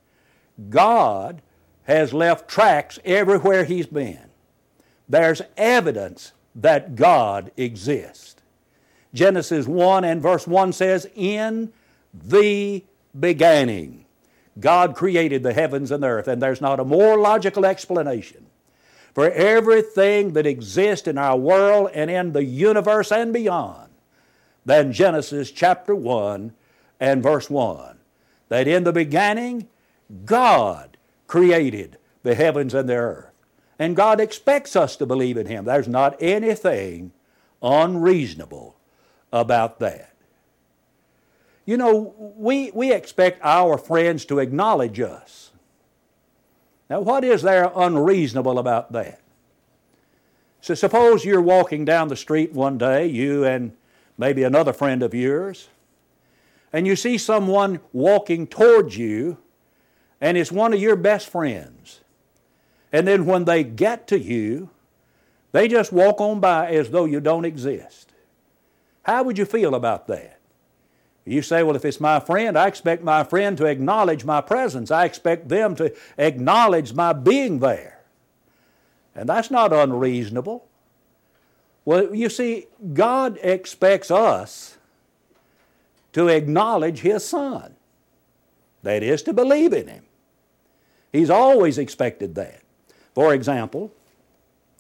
God 0.70 1.42
has 1.84 2.14
left 2.14 2.48
tracks 2.48 2.98
everywhere 3.04 3.64
He's 3.64 3.86
been. 3.86 4.30
There's 5.08 5.42
evidence 5.56 6.32
that 6.54 6.96
God 6.96 7.50
exists. 7.56 8.36
Genesis 9.12 9.66
1 9.66 10.04
and 10.04 10.22
verse 10.22 10.46
1 10.46 10.72
says, 10.72 11.06
In 11.14 11.72
the 12.12 12.82
beginning, 13.18 14.03
God 14.58 14.94
created 14.94 15.42
the 15.42 15.52
heavens 15.52 15.90
and 15.90 16.02
the 16.02 16.08
earth, 16.08 16.28
and 16.28 16.40
there's 16.40 16.60
not 16.60 16.80
a 16.80 16.84
more 16.84 17.18
logical 17.18 17.66
explanation 17.66 18.46
for 19.14 19.30
everything 19.30 20.32
that 20.32 20.46
exists 20.46 21.06
in 21.06 21.18
our 21.18 21.36
world 21.36 21.90
and 21.94 22.10
in 22.10 22.32
the 22.32 22.44
universe 22.44 23.12
and 23.12 23.32
beyond 23.32 23.90
than 24.64 24.92
Genesis 24.92 25.50
chapter 25.50 25.94
1 25.94 26.52
and 27.00 27.22
verse 27.22 27.48
1. 27.50 27.98
That 28.48 28.68
in 28.68 28.84
the 28.84 28.92
beginning, 28.92 29.68
God 30.24 30.96
created 31.26 31.98
the 32.22 32.34
heavens 32.34 32.74
and 32.74 32.88
the 32.88 32.94
earth. 32.94 33.30
And 33.78 33.96
God 33.96 34.20
expects 34.20 34.76
us 34.76 34.96
to 34.96 35.06
believe 35.06 35.36
in 35.36 35.46
Him. 35.46 35.64
There's 35.64 35.88
not 35.88 36.16
anything 36.20 37.12
unreasonable 37.62 38.76
about 39.32 39.78
that. 39.80 40.13
You 41.66 41.76
know, 41.76 42.14
we, 42.36 42.70
we 42.72 42.92
expect 42.92 43.40
our 43.42 43.78
friends 43.78 44.24
to 44.26 44.38
acknowledge 44.38 45.00
us. 45.00 45.50
Now, 46.90 47.00
what 47.00 47.24
is 47.24 47.42
there 47.42 47.72
unreasonable 47.74 48.58
about 48.58 48.92
that? 48.92 49.20
So, 50.60 50.74
suppose 50.74 51.24
you're 51.24 51.40
walking 51.40 51.84
down 51.84 52.08
the 52.08 52.16
street 52.16 52.52
one 52.52 52.78
day, 52.78 53.06
you 53.06 53.44
and 53.44 53.72
maybe 54.16 54.42
another 54.42 54.72
friend 54.72 55.02
of 55.02 55.14
yours, 55.14 55.68
and 56.72 56.86
you 56.86 56.96
see 56.96 57.18
someone 57.18 57.80
walking 57.92 58.46
towards 58.46 58.96
you, 58.96 59.38
and 60.20 60.36
it's 60.36 60.52
one 60.52 60.72
of 60.72 60.80
your 60.80 60.96
best 60.96 61.28
friends. 61.28 62.00
And 62.92 63.08
then 63.08 63.26
when 63.26 63.44
they 63.44 63.64
get 63.64 64.06
to 64.08 64.18
you, 64.18 64.70
they 65.52 65.68
just 65.68 65.92
walk 65.92 66.20
on 66.20 66.40
by 66.40 66.70
as 66.70 66.90
though 66.90 67.04
you 67.04 67.20
don't 67.20 67.44
exist. 67.44 68.12
How 69.02 69.22
would 69.22 69.38
you 69.38 69.44
feel 69.44 69.74
about 69.74 70.06
that? 70.08 70.40
You 71.24 71.40
say, 71.40 71.62
well, 71.62 71.76
if 71.76 71.84
it's 71.84 72.00
my 72.00 72.20
friend, 72.20 72.58
I 72.58 72.66
expect 72.66 73.02
my 73.02 73.24
friend 73.24 73.56
to 73.56 73.64
acknowledge 73.64 74.24
my 74.24 74.40
presence. 74.40 74.90
I 74.90 75.06
expect 75.06 75.48
them 75.48 75.74
to 75.76 75.94
acknowledge 76.18 76.92
my 76.92 77.14
being 77.14 77.60
there. 77.60 78.02
And 79.14 79.28
that's 79.28 79.50
not 79.50 79.72
unreasonable. 79.72 80.66
Well, 81.86 82.14
you 82.14 82.28
see, 82.28 82.66
God 82.92 83.38
expects 83.42 84.10
us 84.10 84.76
to 86.12 86.28
acknowledge 86.28 87.00
His 87.00 87.24
Son. 87.24 87.74
That 88.82 89.02
is, 89.02 89.22
to 89.22 89.32
believe 89.32 89.72
in 89.72 89.88
Him. 89.88 90.04
He's 91.12 91.30
always 91.30 91.78
expected 91.78 92.34
that. 92.34 92.60
For 93.14 93.32
example, 93.32 93.92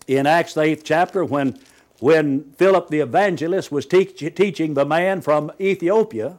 in 0.06 0.26
Acts 0.26 0.54
the 0.54 0.62
8th 0.62 0.82
chapter, 0.84 1.24
when 1.24 1.58
when 2.04 2.44
Philip 2.58 2.88
the 2.88 3.00
evangelist 3.00 3.72
was 3.72 3.86
teach, 3.86 4.18
teaching 4.34 4.74
the 4.74 4.84
man 4.84 5.22
from 5.22 5.50
Ethiopia, 5.58 6.36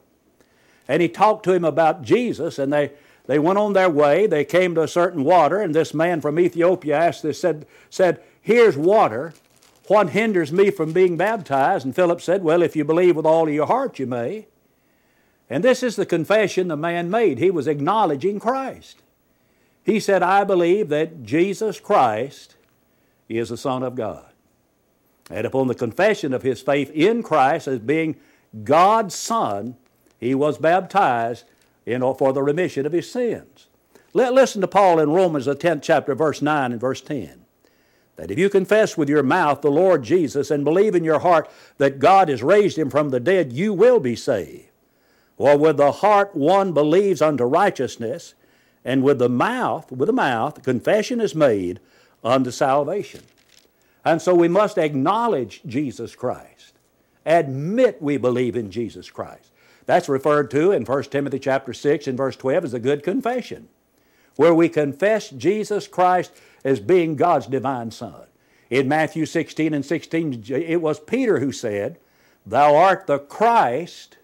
and 0.87 1.01
he 1.01 1.09
talked 1.09 1.43
to 1.45 1.53
him 1.53 1.65
about 1.65 2.03
Jesus, 2.03 2.59
and 2.59 2.71
they, 2.71 2.91
they 3.25 3.39
went 3.39 3.57
on 3.57 3.73
their 3.73 3.89
way. 3.89 4.27
They 4.27 4.45
came 4.45 4.75
to 4.75 4.83
a 4.83 4.87
certain 4.87 5.23
water, 5.23 5.59
and 5.59 5.73
this 5.73 5.91
man 5.91 6.21
from 6.21 6.39
Ethiopia 6.39 6.95
asked 6.95 7.23
this, 7.23 7.41
said, 7.41 7.65
said, 7.89 8.21
Here's 8.43 8.77
water. 8.77 9.33
What 9.87 10.11
hinders 10.11 10.51
me 10.51 10.69
from 10.69 10.93
being 10.93 11.17
baptized? 11.17 11.83
And 11.83 11.95
Philip 11.95 12.21
said, 12.21 12.43
Well, 12.43 12.61
if 12.61 12.75
you 12.75 12.85
believe 12.85 13.15
with 13.15 13.25
all 13.25 13.49
your 13.49 13.65
heart, 13.65 13.97
you 13.97 14.05
may. 14.05 14.45
And 15.49 15.63
this 15.63 15.81
is 15.81 15.95
the 15.95 16.05
confession 16.05 16.67
the 16.67 16.77
man 16.77 17.09
made. 17.09 17.39
He 17.39 17.49
was 17.49 17.65
acknowledging 17.65 18.39
Christ. 18.39 19.01
He 19.83 19.99
said, 19.99 20.21
I 20.21 20.43
believe 20.43 20.89
that 20.89 21.23
Jesus 21.23 21.79
Christ 21.79 22.55
is 23.27 23.49
the 23.49 23.57
Son 23.57 23.81
of 23.81 23.95
God 23.95 24.25
and 25.29 25.45
upon 25.45 25.67
the 25.67 25.75
confession 25.75 26.33
of 26.33 26.43
his 26.43 26.61
faith 26.61 26.91
in 26.91 27.23
Christ 27.23 27.67
as 27.67 27.79
being 27.79 28.15
God's 28.63 29.15
Son, 29.15 29.75
he 30.19 30.35
was 30.35 30.57
baptized 30.57 31.45
in, 31.85 32.01
for 32.15 32.33
the 32.33 32.43
remission 32.43 32.85
of 32.85 32.91
his 32.91 33.09
sins. 33.09 33.67
Let, 34.13 34.33
listen 34.33 34.61
to 34.61 34.67
Paul 34.67 34.99
in 34.99 35.11
Romans, 35.11 35.45
the 35.45 35.55
10th 35.55 35.81
chapter, 35.81 36.15
verse 36.15 36.41
9 36.41 36.71
and 36.71 36.79
verse 36.79 37.01
10. 37.01 37.45
That 38.15 38.31
if 38.31 38.39
you 38.39 38.49
confess 38.49 38.97
with 38.97 39.09
your 39.09 39.23
mouth 39.23 39.61
the 39.61 39.69
Lord 39.69 40.03
Jesus 40.03 40.49
and 40.49 40.63
believe 40.63 40.95
in 40.95 41.03
your 41.03 41.19
heart 41.19 41.49
that 41.79 41.99
God 41.99 42.29
has 42.29 42.41
raised 42.41 42.77
him 42.77 42.89
from 42.89 43.09
the 43.09 43.19
dead, 43.19 43.51
you 43.51 43.73
will 43.73 43.99
be 43.99 44.15
saved. 44.15 44.69
For 45.37 45.57
with 45.57 45.75
the 45.77 45.91
heart 45.91 46.33
one 46.33 46.71
believes 46.71 47.21
unto 47.21 47.43
righteousness, 47.43 48.35
and 48.85 49.03
with 49.03 49.19
the 49.19 49.27
mouth, 49.27 49.91
with 49.91 50.07
the 50.07 50.13
mouth, 50.13 50.63
confession 50.63 51.19
is 51.19 51.35
made 51.35 51.81
unto 52.23 52.51
salvation. 52.51 53.21
And 54.05 54.21
so 54.21 54.35
we 54.35 54.47
must 54.47 54.77
acknowledge 54.77 55.61
Jesus 55.65 56.15
Christ. 56.15 56.73
Admit 57.25 58.01
we 58.01 58.17
believe 58.17 58.55
in 58.55 58.69
Jesus 58.69 59.09
Christ. 59.09 59.51
That's 59.87 60.07
referred 60.07 60.51
to 60.51 60.71
in 60.71 60.85
1 60.85 61.03
Timothy 61.03 61.39
chapter 61.39 61.73
6 61.73 62.07
and 62.07 62.17
verse 62.17 62.35
12 62.35 62.65
as 62.65 62.73
a 62.73 62.79
good 62.79 63.03
confession, 63.03 63.67
where 64.35 64.53
we 64.53 64.69
confess 64.69 65.29
Jesus 65.29 65.87
Christ 65.87 66.31
as 66.63 66.79
being 66.79 67.15
God's 67.15 67.47
divine 67.47 67.91
Son. 67.91 68.25
In 68.69 68.87
Matthew 68.87 69.25
16 69.25 69.73
and 69.73 69.85
16, 69.85 70.45
it 70.49 70.81
was 70.81 70.99
Peter 70.99 71.39
who 71.39 71.51
said, 71.51 71.97
Thou 72.45 72.75
art 72.75 73.07
the 73.07 73.19
Christ, 73.19 74.17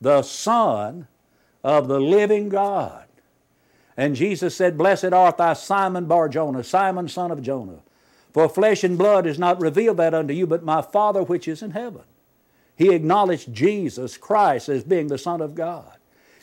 the 0.00 0.22
Son 0.22 1.08
of 1.64 1.88
the 1.88 2.00
living 2.00 2.48
God. 2.48 3.06
And 3.96 4.14
Jesus 4.14 4.54
said, 4.54 4.76
Blessed 4.76 5.12
art 5.12 5.38
thou, 5.38 5.54
Simon 5.54 6.06
Bar 6.06 6.28
Jonah, 6.28 6.62
Simon 6.62 7.08
son 7.08 7.30
of 7.30 7.42
Jonah. 7.42 7.80
For 8.36 8.50
flesh 8.50 8.84
and 8.84 8.98
blood 8.98 9.24
has 9.24 9.38
not 9.38 9.62
revealed 9.62 9.96
that 9.96 10.12
unto 10.12 10.34
you, 10.34 10.46
but 10.46 10.62
my 10.62 10.82
Father 10.82 11.22
which 11.22 11.48
is 11.48 11.62
in 11.62 11.70
heaven. 11.70 12.02
He 12.76 12.94
acknowledged 12.94 13.54
Jesus 13.54 14.18
Christ 14.18 14.68
as 14.68 14.84
being 14.84 15.06
the 15.06 15.16
Son 15.16 15.40
of 15.40 15.54
God. 15.54 15.96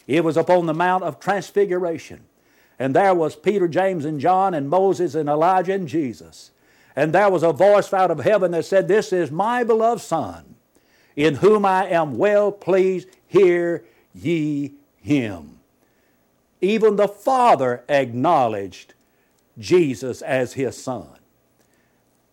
It 0.08 0.24
was 0.24 0.36
upon 0.36 0.66
the 0.66 0.74
Mount 0.74 1.04
of 1.04 1.20
Transfiguration. 1.20 2.22
And 2.80 2.96
there 2.96 3.14
was 3.14 3.36
Peter, 3.36 3.68
James, 3.68 4.06
and 4.06 4.20
John, 4.20 4.56
and 4.56 4.72
Moses, 4.72 5.14
and 5.14 5.30
Elijah, 5.30 5.74
and 5.74 5.88
Jesus. 5.88 6.50
And 6.96 7.14
there 7.14 7.30
was 7.30 7.44
a 7.44 7.54
voice 7.54 7.94
out 7.94 8.10
of 8.10 8.22
heaven 8.22 8.50
that 8.54 8.66
said, 8.66 8.88
This 8.88 9.14
is 9.14 9.30
my 9.30 9.64
beloved 9.64 10.02
Son, 10.02 10.56
in 11.16 11.36
whom 11.36 11.64
I 11.64 11.90
am 11.90 12.18
well 12.18 12.52
pleased. 12.52 13.08
Hear 13.28 13.86
ye 14.16 14.74
him. 14.96 15.60
Even 16.60 16.96
the 16.96 17.08
Father 17.08 17.84
acknowledged 17.88 18.96
Jesus 19.60 20.24
as 20.24 20.54
his 20.54 20.76
Son. 20.76 21.20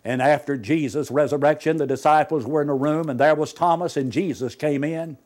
And 0.04 0.22
after 0.22 0.56
Jesus' 0.56 1.10
resurrection, 1.10 1.76
the 1.76 1.86
disciples 1.86 2.46
were 2.46 2.62
in 2.62 2.68
a 2.68 2.74
room, 2.74 3.08
and 3.10 3.20
there 3.20 3.34
was 3.34 3.52
Thomas, 3.52 3.96
and 3.96 4.10
Jesus 4.10 4.54
came 4.54 4.82
in. 4.82 5.18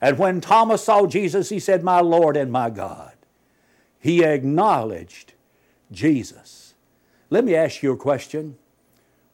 And 0.00 0.18
when 0.18 0.40
Thomas 0.40 0.84
saw 0.84 1.06
Jesus, 1.06 1.48
he 1.48 1.58
said, 1.58 1.82
My 1.82 2.00
Lord 2.00 2.36
and 2.36 2.52
my 2.52 2.68
God. 2.68 3.14
He 3.98 4.22
acknowledged 4.22 5.32
Jesus. 5.90 6.74
Let 7.30 7.44
me 7.44 7.54
ask 7.54 7.82
you 7.82 7.92
a 7.92 7.96
question. 7.96 8.58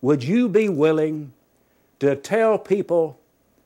Would 0.01 0.23
you 0.23 0.49
be 0.49 0.69
willing 0.69 1.33
to 1.99 2.15
tell 2.15 2.59
people 2.59 3.19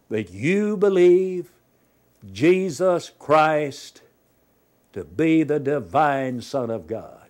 that 0.08 0.30
you 0.30 0.76
believe 0.76 1.50
Jesus 2.32 3.10
Christ 3.18 4.02
to 4.92 5.04
be 5.04 5.42
the 5.42 5.58
divine 5.58 6.40
Son 6.40 6.70
of 6.70 6.86
God. 6.86 7.28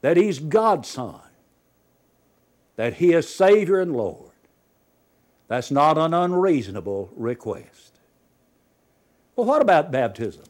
That 0.00 0.16
He's 0.16 0.38
God's 0.38 0.88
Son. 0.88 1.20
That 2.76 2.94
He 2.94 3.12
is 3.12 3.28
Savior 3.28 3.80
and 3.80 3.94
Lord. 3.94 4.30
That's 5.48 5.70
not 5.70 5.98
an 5.98 6.14
unreasonable 6.14 7.10
request. 7.14 7.98
Well, 9.36 9.46
what 9.46 9.62
about 9.62 9.90
baptism? 9.90 10.44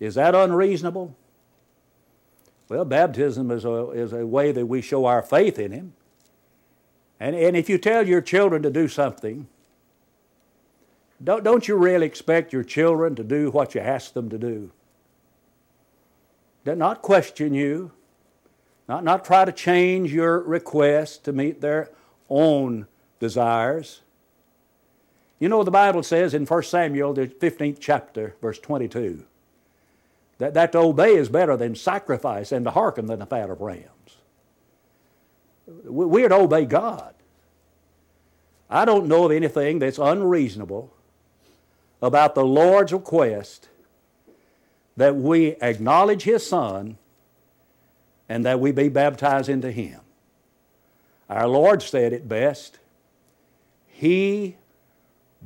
Is 0.00 0.16
that 0.16 0.34
unreasonable? 0.34 1.14
Well, 2.68 2.84
baptism 2.84 3.50
is 3.50 3.64
a, 3.64 3.90
is 3.90 4.12
a 4.12 4.26
way 4.26 4.50
that 4.50 4.66
we 4.66 4.80
show 4.80 5.04
our 5.04 5.22
faith 5.22 5.58
in 5.58 5.72
Him. 5.72 5.92
And, 7.20 7.36
and 7.36 7.56
if 7.56 7.68
you 7.68 7.78
tell 7.78 8.08
your 8.08 8.20
children 8.20 8.62
to 8.62 8.70
do 8.70 8.88
something, 8.88 9.46
don't, 11.22 11.44
don't 11.44 11.68
you 11.68 11.76
really 11.76 12.06
expect 12.06 12.52
your 12.52 12.64
children 12.64 13.14
to 13.14 13.22
do 13.22 13.50
what 13.50 13.74
you 13.74 13.80
ask 13.80 14.12
them 14.12 14.28
to 14.30 14.38
do? 14.38 14.72
they 16.64 16.74
not 16.74 17.02
question 17.02 17.54
you, 17.54 17.92
not, 18.92 19.04
not 19.04 19.24
try 19.24 19.46
to 19.46 19.52
change 19.52 20.12
your 20.12 20.40
request 20.40 21.24
to 21.24 21.32
meet 21.32 21.62
their 21.62 21.88
own 22.28 22.86
desires. 23.20 24.02
You 25.38 25.48
know, 25.48 25.64
the 25.64 25.70
Bible 25.70 26.02
says 26.02 26.34
in 26.34 26.44
1 26.44 26.62
Samuel, 26.64 27.14
the 27.14 27.26
15th 27.26 27.78
chapter, 27.80 28.36
verse 28.42 28.58
22, 28.58 29.24
that, 30.36 30.52
that 30.52 30.72
to 30.72 30.78
obey 30.80 31.14
is 31.14 31.30
better 31.30 31.56
than 31.56 31.74
sacrifice 31.74 32.52
and 32.52 32.66
to 32.66 32.70
hearken 32.70 33.06
than 33.06 33.20
the 33.20 33.24
fat 33.24 33.48
of 33.48 33.62
rams. 33.62 33.86
We're 35.66 36.28
to 36.28 36.34
obey 36.34 36.66
God. 36.66 37.14
I 38.68 38.84
don't 38.84 39.06
know 39.06 39.24
of 39.24 39.32
anything 39.32 39.78
that's 39.78 39.98
unreasonable 39.98 40.92
about 42.02 42.34
the 42.34 42.44
Lord's 42.44 42.92
request 42.92 43.70
that 44.98 45.16
we 45.16 45.56
acknowledge 45.62 46.24
His 46.24 46.46
Son 46.46 46.98
and 48.32 48.46
that 48.46 48.58
we 48.60 48.72
be 48.72 48.88
baptized 48.88 49.50
into 49.50 49.70
Him. 49.70 50.00
Our 51.28 51.46
Lord 51.46 51.82
said 51.82 52.14
it 52.14 52.26
best 52.26 52.78
He 53.88 54.56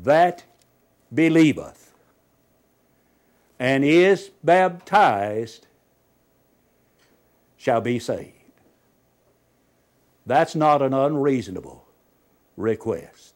that 0.04 0.44
believeth 1.12 1.92
and 3.58 3.84
is 3.84 4.30
baptized 4.44 5.66
shall 7.56 7.80
be 7.80 7.98
saved. 7.98 8.32
That's 10.24 10.54
not 10.54 10.80
an 10.80 10.94
unreasonable 10.94 11.84
request. 12.56 13.34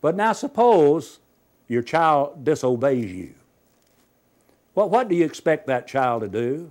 But 0.00 0.14
now 0.14 0.32
suppose 0.32 1.18
your 1.66 1.82
child 1.82 2.44
disobeys 2.44 3.10
you. 3.10 3.34
Well, 4.76 4.88
what 4.88 5.08
do 5.08 5.16
you 5.16 5.24
expect 5.24 5.66
that 5.66 5.88
child 5.88 6.22
to 6.22 6.28
do? 6.28 6.70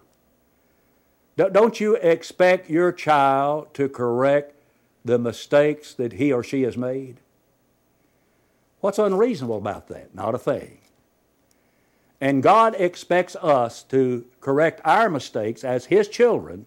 Don't 1.38 1.80
you 1.80 1.96
expect 1.96 2.70
your 2.70 2.92
child 2.92 3.74
to 3.76 3.88
correct 3.88 4.56
the 5.06 5.20
mistakes 5.20 5.94
that 5.94 6.14
he 6.14 6.34
or 6.34 6.44
she 6.44 6.64
has 6.64 6.76
made? 6.76 7.18
What's 8.80 9.00
unreasonable 9.00 9.58
about 9.58 9.88
that? 9.88 10.14
Not 10.14 10.36
a 10.36 10.40
thing. 10.40 10.80
And 12.20 12.42
God 12.42 12.76
expects 12.80 13.36
us 13.36 13.84
to 13.84 14.26
correct 14.42 14.82
our 14.84 15.10
mistakes 15.10 15.64
as 15.64 15.86
His 15.86 16.08
children 16.08 16.66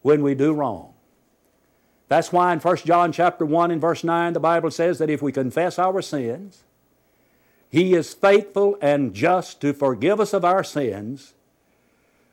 when 0.00 0.22
we 0.22 0.34
do 0.34 0.54
wrong. 0.54 0.94
That's 2.08 2.32
why 2.32 2.52
in 2.54 2.60
1 2.60 2.76
John 2.78 3.12
chapter 3.12 3.44
1 3.44 3.70
and 3.70 3.80
verse 3.80 4.02
9 4.02 4.32
the 4.32 4.40
Bible 4.40 4.70
says 4.70 4.98
that 4.98 5.10
if 5.10 5.20
we 5.20 5.30
confess 5.30 5.78
our 5.78 6.00
sins, 6.00 6.64
he 7.68 7.92
is 7.92 8.14
faithful 8.14 8.78
and 8.80 9.12
just 9.12 9.60
to 9.60 9.74
forgive 9.74 10.18
us 10.18 10.32
of 10.32 10.42
our 10.42 10.64
sins 10.64 11.34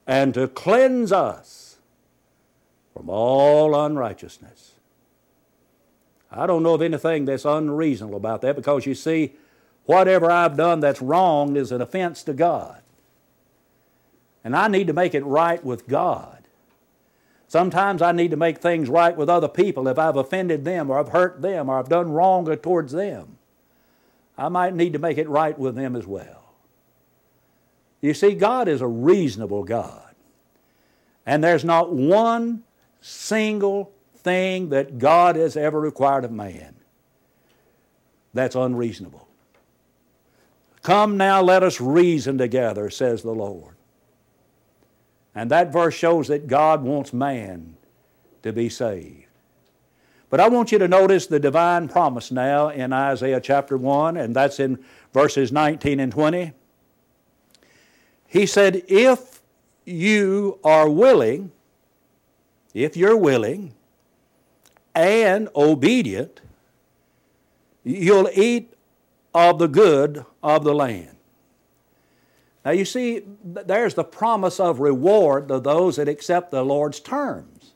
and 0.08 0.34
to 0.34 0.48
cleanse 0.48 1.12
us 1.12 1.78
from 2.94 3.10
all 3.10 3.76
unrighteousness. 3.76 4.74
I 6.32 6.46
don't 6.46 6.64
know 6.64 6.74
of 6.74 6.82
anything 6.82 7.26
that's 7.26 7.46
unreasonable 7.46 8.18
about 8.18 8.42
that 8.42 8.56
because 8.56 8.86
you 8.86 8.96
see, 8.96 9.34
whatever 9.86 10.30
I've 10.30 10.58
done 10.58 10.80
that's 10.80 11.02
wrong 11.02 11.56
is 11.56 11.72
an 11.72 11.82
offense 11.82 12.24
to 12.24 12.34
God. 12.34 12.82
And 14.44 14.56
I 14.56 14.68
need 14.68 14.88
to 14.88 14.94
make 14.94 15.16
it 15.16 15.26
right 15.26 15.64
with 15.64 15.88
God. 15.88 16.44
Sometimes 17.48 18.02
I 18.02 18.12
need 18.12 18.32
to 18.32 18.38
make 18.38 18.58
things 18.60 18.90
right 18.90 19.16
with 19.16 19.30
other 19.30 19.48
people 19.48 19.88
if 19.88 19.98
I've 19.98 20.18
offended 20.18 20.66
them 20.66 20.90
or 20.90 21.00
I've 21.00 21.10
hurt 21.10 21.42
them 21.42 21.70
or 21.70 21.80
I've 21.80 21.90
done 21.90 22.12
wrong 22.12 22.46
towards 22.58 22.92
them. 22.92 23.38
I 24.38 24.50
might 24.50 24.76
need 24.76 24.94
to 24.94 25.00
make 25.00 25.18
it 25.18 25.30
right 25.30 25.58
with 25.58 25.76
them 25.76 25.96
as 25.96 26.06
well. 26.06 26.45
You 28.06 28.14
see, 28.14 28.36
God 28.36 28.68
is 28.68 28.82
a 28.82 28.88
reasonable 28.88 29.64
God. 29.64 30.14
And 31.26 31.44
there's 31.44 31.66
not 31.66 31.92
one 31.92 32.64
single 33.02 33.92
thing 34.18 34.70
that 34.70 35.00
God 35.00 35.36
has 35.36 35.58
ever 35.58 35.80
required 35.82 36.24
of 36.24 36.32
man 36.32 36.76
that's 38.32 38.56
unreasonable. 38.56 39.28
Come 40.84 41.18
now, 41.18 41.42
let 41.42 41.64
us 41.64 41.82
reason 41.82 42.38
together, 42.38 42.92
says 42.92 43.24
the 43.24 43.32
Lord. 43.32 43.76
And 45.34 45.50
that 45.50 45.74
verse 45.74 45.96
shows 45.96 46.28
that 46.28 46.46
God 46.46 46.84
wants 46.84 47.12
man 47.12 47.76
to 48.44 48.54
be 48.54 48.70
saved. 48.70 49.26
But 50.30 50.40
I 50.40 50.48
want 50.48 50.72
you 50.72 50.78
to 50.78 50.88
notice 50.88 51.26
the 51.26 51.40
divine 51.40 51.88
promise 51.88 52.32
now 52.32 52.70
in 52.70 52.94
Isaiah 52.94 53.42
chapter 53.42 53.78
1, 53.78 54.16
and 54.16 54.36
that's 54.36 54.60
in 54.60 54.86
verses 55.12 55.52
19 55.52 56.00
and 56.00 56.12
20. 56.12 56.54
He 58.36 58.46
said, 58.46 58.84
If 58.90 59.42
you 59.86 60.60
are 60.62 60.90
willing, 60.90 61.54
if 62.74 62.98
you're 62.98 63.16
willing 63.16 63.74
and 64.94 65.48
obedient, 65.56 66.42
you'll 67.86 68.30
eat 68.34 68.74
of 69.34 69.58
the 69.58 69.70
good 69.70 70.26
of 70.44 70.66
the 70.66 70.76
land. 70.76 71.16
Now 72.66 72.72
you 72.72 72.84
see, 72.84 73.22
there's 73.42 73.94
the 73.94 74.04
promise 74.04 74.60
of 74.60 74.82
reward 74.82 75.48
to 75.48 75.62
those 75.62 75.96
that 75.96 76.10
accept 76.10 76.52
the 76.52 76.66
Lord's 76.66 77.00
terms 77.00 77.72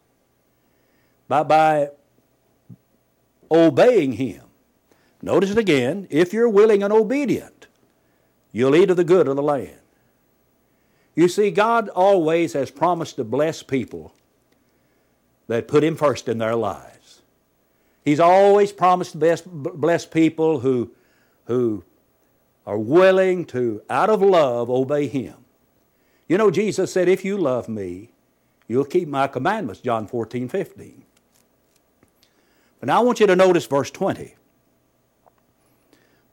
by, 1.30 1.44
by 1.44 1.92
obeying 3.50 4.12
Him. 4.12 4.44
Notice 5.22 5.52
it 5.52 5.58
again 5.58 6.06
if 6.10 6.34
you're 6.34 6.50
willing 6.50 6.84
and 6.84 6.92
obedient, 6.92 7.68
you'll 8.52 8.76
eat 8.76 8.90
of 8.90 8.98
the 8.98 9.06
good 9.06 9.30
of 9.30 9.38
the 9.38 9.42
land. 9.42 9.80
You 11.20 11.28
see, 11.28 11.52
God 11.52 11.90
always 11.90 12.54
has 12.54 12.72
promised 12.72 13.18
to 13.18 13.26
bless 13.26 13.62
people 13.62 14.14
that 15.48 15.68
put 15.68 15.84
Him 15.84 15.98
first 15.98 16.30
in 16.30 16.38
their 16.38 16.56
lives. 16.56 17.24
He's 18.06 18.22
always 18.22 18.72
promised 18.72 19.20
to 19.20 19.42
bless 19.46 20.06
people 20.06 20.62
who, 20.62 20.92
who 21.44 21.84
are 22.66 22.78
willing 22.78 23.44
to, 23.48 23.82
out 23.90 24.10
of 24.10 24.22
love, 24.22 24.70
obey 24.70 25.08
Him. 25.08 25.36
You 26.30 26.38
know, 26.38 26.50
Jesus 26.50 26.94
said, 26.94 27.10
If 27.10 27.26
you 27.26 27.38
love 27.38 27.68
me, 27.68 28.12
you'll 28.70 28.86
keep 28.86 29.10
my 29.10 29.28
commandments, 29.28 29.82
John 29.82 30.08
14, 30.08 30.48
15. 30.48 31.04
But 32.80 32.88
now 32.88 33.02
I 33.02 33.04
want 33.04 33.20
you 33.20 33.28
to 33.28 33.36
notice 33.36 33.66
verse 33.66 33.92
20. 33.92 34.36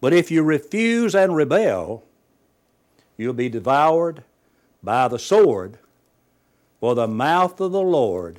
But 0.01 0.12
if 0.12 0.31
you 0.31 0.44
refuse 0.44 1.16
and 1.16 1.35
rebel, 1.35 2.05
you'll 3.16 3.33
be 3.33 3.49
devoured 3.49 4.22
by 4.87 5.09
the 5.09 5.18
sword, 5.18 5.79
for 6.79 6.94
the 6.94 7.09
mouth 7.09 7.61
of 7.61 7.72
the 7.72 7.83
Lord 7.83 8.38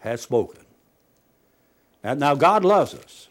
has 0.00 0.20
spoken. 0.20 0.60
And 2.04 2.20
now 2.20 2.34
God 2.34 2.62
loves 2.64 2.94
us. 2.94 3.28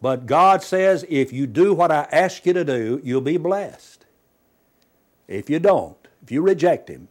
But 0.00 0.26
God 0.26 0.62
says, 0.62 1.04
if 1.08 1.32
you 1.32 1.46
do 1.46 1.74
what 1.74 1.92
I 1.92 2.08
ask 2.10 2.44
you 2.46 2.54
to 2.54 2.64
do, 2.64 3.00
you'll 3.04 3.20
be 3.20 3.36
blessed. 3.36 4.06
If 5.28 5.48
you 5.48 5.58
don't, 5.58 5.96
if 6.22 6.32
you 6.32 6.40
reject 6.40 6.88
Him, 6.88 7.08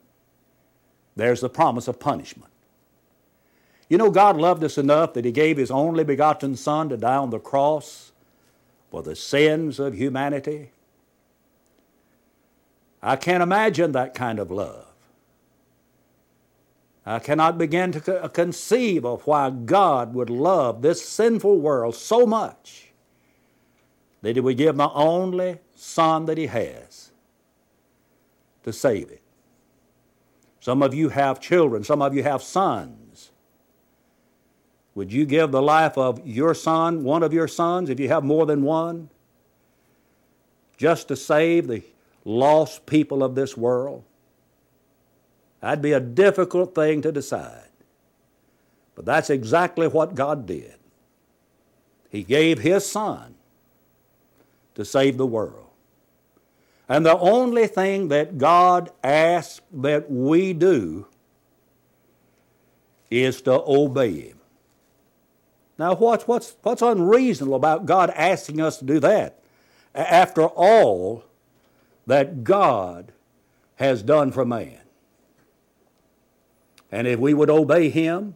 there's 1.15 1.41
the 1.41 1.49
promise 1.49 1.87
of 1.87 1.99
punishment. 1.99 2.51
You 3.87 3.99
know, 3.99 4.09
God 4.09 4.37
loved 4.37 4.63
us 4.63 4.79
enough 4.79 5.13
that 5.13 5.25
He 5.25 5.31
gave 5.31 5.57
His 5.57 5.69
only 5.69 6.03
begotten 6.03 6.55
Son 6.55 6.89
to 6.89 6.97
die 6.97 7.17
on 7.17 7.29
the 7.29 7.39
cross 7.39 8.11
for 8.89 9.03
the 9.03 9.15
sins 9.15 9.79
of 9.79 9.93
humanity. 9.93 10.71
I 13.03 13.17
can't 13.17 13.43
imagine 13.43 13.91
that 13.91 14.13
kind 14.13 14.39
of 14.39 14.49
love. 14.49 14.87
I 17.05 17.19
cannot 17.19 17.57
begin 17.57 17.91
to 17.91 18.31
conceive 18.33 19.03
of 19.05 19.27
why 19.27 19.49
God 19.49 20.13
would 20.13 20.29
love 20.29 20.81
this 20.81 21.05
sinful 21.07 21.59
world 21.59 21.95
so 21.95 22.25
much 22.25 22.93
that 24.21 24.37
He 24.37 24.39
would 24.39 24.55
give 24.55 24.77
the 24.77 24.89
only 24.91 25.59
Son 25.75 26.25
that 26.27 26.37
He 26.37 26.47
has 26.47 27.11
to 28.63 28.71
save 28.71 29.11
it. 29.11 29.21
Some 30.61 30.81
of 30.81 30.93
you 30.93 31.09
have 31.09 31.41
children, 31.41 31.83
some 31.83 32.01
of 32.01 32.15
you 32.15 32.23
have 32.23 32.41
sons. 32.41 33.31
Would 34.95 35.11
you 35.11 35.25
give 35.25 35.51
the 35.51 35.61
life 35.61 35.97
of 35.97 36.25
your 36.25 36.53
son, 36.53 37.03
one 37.03 37.21
of 37.21 37.33
your 37.33 37.49
sons, 37.49 37.89
if 37.89 37.99
you 37.99 38.07
have 38.07 38.23
more 38.23 38.45
than 38.45 38.61
one, 38.61 39.09
just 40.77 41.09
to 41.09 41.17
save 41.17 41.67
the 41.67 41.83
lost 42.25 42.85
people 42.85 43.23
of 43.23 43.35
this 43.35 43.57
world? 43.57 44.03
That'd 45.61 45.81
be 45.81 45.93
a 45.93 45.99
difficult 45.99 46.75
thing 46.75 47.01
to 47.03 47.11
decide. 47.11 47.69
But 48.95 49.05
that's 49.05 49.29
exactly 49.29 49.87
what 49.87 50.15
God 50.15 50.45
did. 50.45 50.75
He 52.09 52.23
gave 52.23 52.59
His 52.59 52.85
Son 52.85 53.35
to 54.75 54.85
save 54.85 55.17
the 55.17 55.25
world. 55.25 55.69
And 56.89 57.05
the 57.05 57.17
only 57.17 57.67
thing 57.67 58.09
that 58.09 58.37
God 58.37 58.91
asks 59.03 59.61
that 59.71 60.11
we 60.11 60.53
do 60.53 61.07
is 63.09 63.41
to 63.43 63.63
obey 63.65 64.19
Him. 64.19 64.39
Now, 65.77 65.95
what's, 65.95 66.27
what's, 66.27 66.55
what's 66.61 66.81
unreasonable 66.81 67.55
about 67.55 67.85
God 67.85 68.11
asking 68.11 68.61
us 68.61 68.77
to 68.77 68.85
do 68.85 68.99
that? 68.99 69.39
After 69.95 70.43
all 70.43 71.23
that 72.05 72.43
God 72.43 73.11
has 73.75 74.03
done 74.03 74.31
for 74.31 74.45
man. 74.45 74.79
And 76.91 77.07
if 77.07 77.19
we 77.19 77.33
would 77.33 77.49
obey 77.49 77.89
Him 77.89 78.35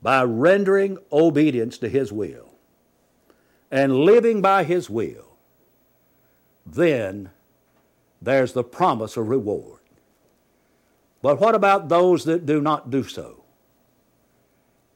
by 0.00 0.22
rendering 0.22 0.98
obedience 1.12 1.78
to 1.78 1.88
His 1.88 2.12
will 2.12 2.54
and 3.70 3.94
living 3.96 4.40
by 4.40 4.64
His 4.64 4.88
will, 4.88 5.36
then 6.64 7.30
there's 8.22 8.52
the 8.52 8.64
promise 8.64 9.16
of 9.16 9.28
reward. 9.28 9.80
But 11.22 11.40
what 11.40 11.54
about 11.54 11.88
those 11.88 12.24
that 12.24 12.46
do 12.46 12.60
not 12.60 12.90
do 12.90 13.02
so? 13.02 13.44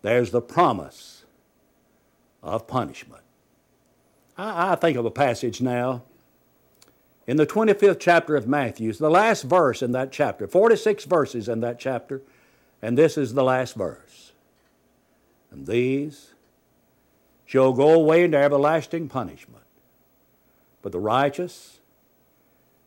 There's 0.03 0.31
the 0.31 0.41
promise 0.41 1.25
of 2.43 2.67
punishment. 2.67 3.23
I, 4.39 4.73
I 4.73 4.75
think 4.77 4.97
of 4.97 5.05
a 5.05 5.11
passage 5.11 5.61
now 5.61 6.03
in 7.31 7.37
the 7.37 7.47
25th 7.47 8.01
chapter 8.01 8.35
of 8.35 8.49
Matthew, 8.49 8.93
the 8.93 9.09
last 9.09 9.43
verse 9.43 9.83
in 9.83 9.93
that 9.93 10.11
chapter, 10.11 10.49
46 10.49 11.05
verses 11.05 11.49
in 11.49 11.61
that 11.61 11.79
chapter, 11.79 12.23
and 12.83 12.99
this 12.99 13.17
is 13.17 13.35
the 13.35 13.45
last 13.45 13.77
verse. 13.77 14.33
And 15.53 15.65
these 15.65 16.35
shall 17.47 17.73
go 17.73 17.91
away 17.91 18.25
into 18.25 18.37
everlasting 18.37 19.09
punishment, 19.09 19.63
but 20.83 20.91
the 20.91 20.99
righteous 20.99 21.79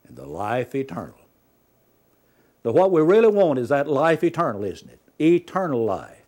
and 0.05 0.17
the 0.17 0.25
life 0.25 0.75
eternal. 0.75 1.21
But 2.63 2.73
what 2.73 2.91
we 2.91 3.01
really 3.01 3.29
want 3.29 3.59
is 3.59 3.69
that 3.69 3.87
life 3.87 4.25
eternal, 4.25 4.65
isn't 4.65 4.89
it? 4.89 4.99
Eternal 5.21 5.85
life. 5.85 6.25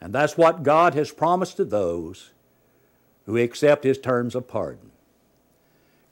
And 0.00 0.14
that's 0.14 0.38
what 0.38 0.62
God 0.62 0.94
has 0.94 1.12
promised 1.12 1.58
to 1.58 1.66
those 1.66 2.30
who 3.26 3.36
accept 3.36 3.84
His 3.84 3.98
terms 3.98 4.34
of 4.34 4.48
pardon. 4.48 4.87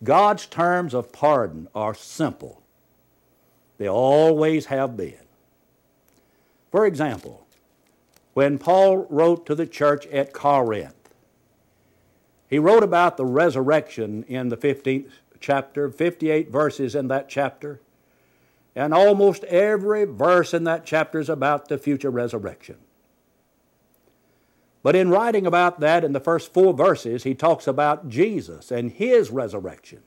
God's 0.04 0.46
terms 0.46 0.94
of 0.94 1.12
pardon 1.12 1.68
are 1.74 1.94
simple, 1.94 2.62
they 3.78 3.88
always 3.88 4.66
have 4.66 4.96
been. 4.96 5.14
For 6.70 6.86
example, 6.86 7.46
when 8.34 8.58
Paul 8.58 9.06
wrote 9.08 9.46
to 9.46 9.54
the 9.54 9.66
church 9.66 10.06
at 10.08 10.32
Corinth, 10.32 10.94
he 12.48 12.58
wrote 12.58 12.82
about 12.82 13.16
the 13.16 13.24
resurrection 13.24 14.24
in 14.28 14.50
the 14.50 14.56
15th 14.56 15.10
chapter, 15.40 15.90
58 15.90 16.50
verses 16.50 16.94
in 16.94 17.08
that 17.08 17.28
chapter, 17.28 17.80
and 18.74 18.92
almost 18.92 19.44
every 19.44 20.04
verse 20.04 20.52
in 20.52 20.64
that 20.64 20.84
chapter 20.84 21.18
is 21.18 21.28
about 21.28 21.68
the 21.68 21.78
future 21.78 22.10
resurrection. 22.10 22.76
But 24.86 24.94
in 24.94 25.10
writing 25.10 25.48
about 25.48 25.80
that 25.80 26.04
in 26.04 26.12
the 26.12 26.20
first 26.20 26.54
four 26.54 26.72
verses, 26.72 27.24
he 27.24 27.34
talks 27.34 27.66
about 27.66 28.08
Jesus 28.08 28.70
and 28.70 28.92
his 28.92 29.30
resurrection. 29.30 30.04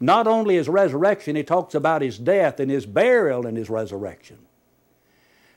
Not 0.00 0.26
only 0.26 0.54
his 0.54 0.66
resurrection, 0.66 1.36
he 1.36 1.42
talks 1.42 1.74
about 1.74 2.00
his 2.00 2.16
death 2.16 2.58
and 2.58 2.70
his 2.70 2.86
burial 2.86 3.46
and 3.46 3.58
his 3.58 3.68
resurrection. 3.68 4.38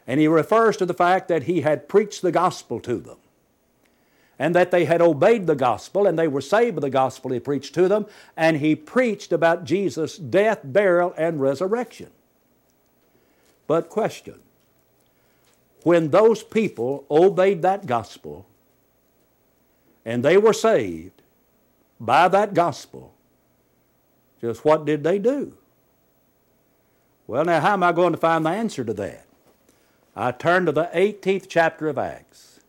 And 0.06 0.20
he 0.20 0.28
refers 0.28 0.76
to 0.76 0.86
the 0.86 0.94
fact 0.94 1.30
that 1.30 1.44
he 1.44 1.62
had 1.62 1.88
preached 1.88 2.22
the 2.22 2.34
gospel 2.34 2.82
to 2.82 2.98
them 2.98 3.20
and 4.38 4.54
that 4.54 4.72
they 4.72 4.84
had 4.84 5.02
obeyed 5.02 5.48
the 5.48 5.56
gospel 5.56 6.06
and 6.06 6.20
they 6.20 6.28
were 6.28 6.42
saved 6.42 6.76
by 6.76 6.82
the 6.82 6.90
gospel 6.90 7.32
he 7.32 7.40
preached 7.40 7.74
to 7.76 7.88
them. 7.88 8.06
And 8.36 8.58
he 8.58 8.76
preached 8.76 9.32
about 9.32 9.64
Jesus' 9.64 10.18
death, 10.18 10.60
burial, 10.62 11.14
and 11.18 11.40
resurrection. 11.40 12.10
But, 13.66 13.88
question 13.88 14.42
when 15.84 16.10
those 16.10 16.44
people 16.44 17.06
obeyed 17.12 17.62
that 17.62 17.86
gospel 17.86 18.46
and 20.06 20.24
they 20.24 20.38
were 20.38 20.54
saved 20.54 21.22
by 22.00 22.28
that 22.28 22.54
gospel, 22.54 23.14
just 24.42 24.66
what 24.66 24.86
did 24.86 25.04
they 25.04 25.20
do? 25.20 25.56
Well, 27.28 27.46
now, 27.46 27.62
how 27.62 27.74
am 27.74 27.84
I 27.84 27.94
going 27.94 28.12
to 28.12 28.18
find 28.18 28.46
the 28.46 28.50
answer 28.50 28.84
to 28.84 28.94
that? 28.96 29.26
I 30.16 30.32
turn 30.32 30.66
to 30.66 30.72
the 30.72 30.90
18th 30.94 31.46
chapter 31.48 31.88
of 31.88 31.98
Acts, 31.98 32.60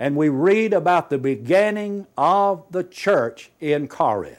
and 0.00 0.16
we 0.16 0.28
read 0.28 0.72
about 0.72 1.10
the 1.10 1.18
beginning 1.18 2.06
of 2.16 2.64
the 2.70 2.82
church 2.82 3.50
in 3.60 3.88
Corinth. 3.88 4.38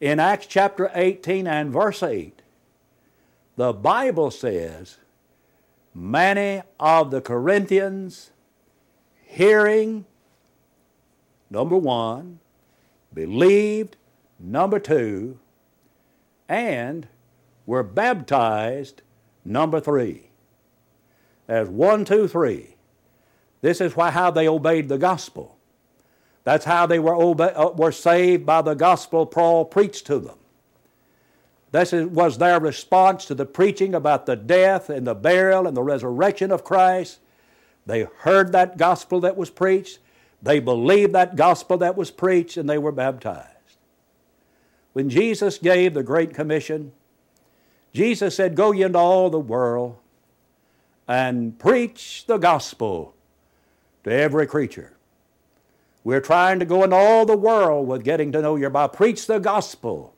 In 0.00 0.20
Acts 0.20 0.46
chapter 0.46 0.90
18 0.94 1.46
and 1.46 1.72
verse 1.72 2.02
8, 2.02 2.42
the 3.56 3.72
Bible 3.72 4.30
says 4.30 4.98
many 5.94 6.62
of 6.80 7.10
the 7.10 7.20
Corinthians 7.20 8.30
hearing, 9.22 10.04
number 11.48 11.76
one, 11.76 12.40
believed, 13.12 13.96
number 14.38 14.78
two, 14.78 15.38
and 16.48 17.08
were 17.66 17.82
baptized, 17.82 19.02
number 19.44 19.80
three. 19.80 20.30
There's 21.46 21.68
one, 21.68 22.04
two, 22.04 22.26
three. 22.28 22.76
This 23.60 23.80
is 23.80 23.96
why, 23.96 24.10
how 24.10 24.30
they 24.30 24.48
obeyed 24.48 24.88
the 24.88 24.98
gospel. 24.98 25.56
That's 26.42 26.64
how 26.66 26.86
they 26.86 26.98
were, 26.98 27.14
obe- 27.14 27.40
uh, 27.40 27.72
were 27.74 27.92
saved 27.92 28.44
by 28.44 28.62
the 28.62 28.74
gospel 28.74 29.24
Paul 29.24 29.64
preached 29.64 30.06
to 30.06 30.18
them. 30.18 30.38
This 31.74 31.90
was 31.90 32.38
their 32.38 32.60
response 32.60 33.24
to 33.24 33.34
the 33.34 33.44
preaching 33.44 33.96
about 33.96 34.26
the 34.26 34.36
death 34.36 34.88
and 34.88 35.04
the 35.04 35.14
burial 35.14 35.66
and 35.66 35.76
the 35.76 35.82
resurrection 35.82 36.52
of 36.52 36.62
Christ. 36.62 37.18
They 37.84 38.06
heard 38.18 38.52
that 38.52 38.76
gospel 38.76 39.18
that 39.22 39.36
was 39.36 39.50
preached, 39.50 39.98
they 40.40 40.60
believed 40.60 41.12
that 41.14 41.34
gospel 41.34 41.76
that 41.78 41.96
was 41.96 42.12
preached, 42.12 42.56
and 42.56 42.70
they 42.70 42.78
were 42.78 42.92
baptized. 42.92 43.48
When 44.92 45.10
Jesus 45.10 45.58
gave 45.58 45.94
the 45.94 46.04
Great 46.04 46.32
Commission, 46.32 46.92
Jesus 47.92 48.36
said, 48.36 48.54
Go 48.54 48.70
ye 48.70 48.84
into 48.84 49.00
all 49.00 49.28
the 49.28 49.40
world 49.40 49.96
and 51.08 51.58
preach 51.58 52.24
the 52.28 52.38
gospel 52.38 53.16
to 54.04 54.12
every 54.12 54.46
creature. 54.46 54.92
We're 56.04 56.20
trying 56.20 56.60
to 56.60 56.66
go 56.66 56.84
into 56.84 56.94
all 56.94 57.26
the 57.26 57.36
world 57.36 57.88
with 57.88 58.04
getting 58.04 58.30
to 58.30 58.40
know 58.40 58.54
your 58.54 58.70
Bible 58.70 58.94
Preach 58.94 59.26
the 59.26 59.40
gospel 59.40 60.13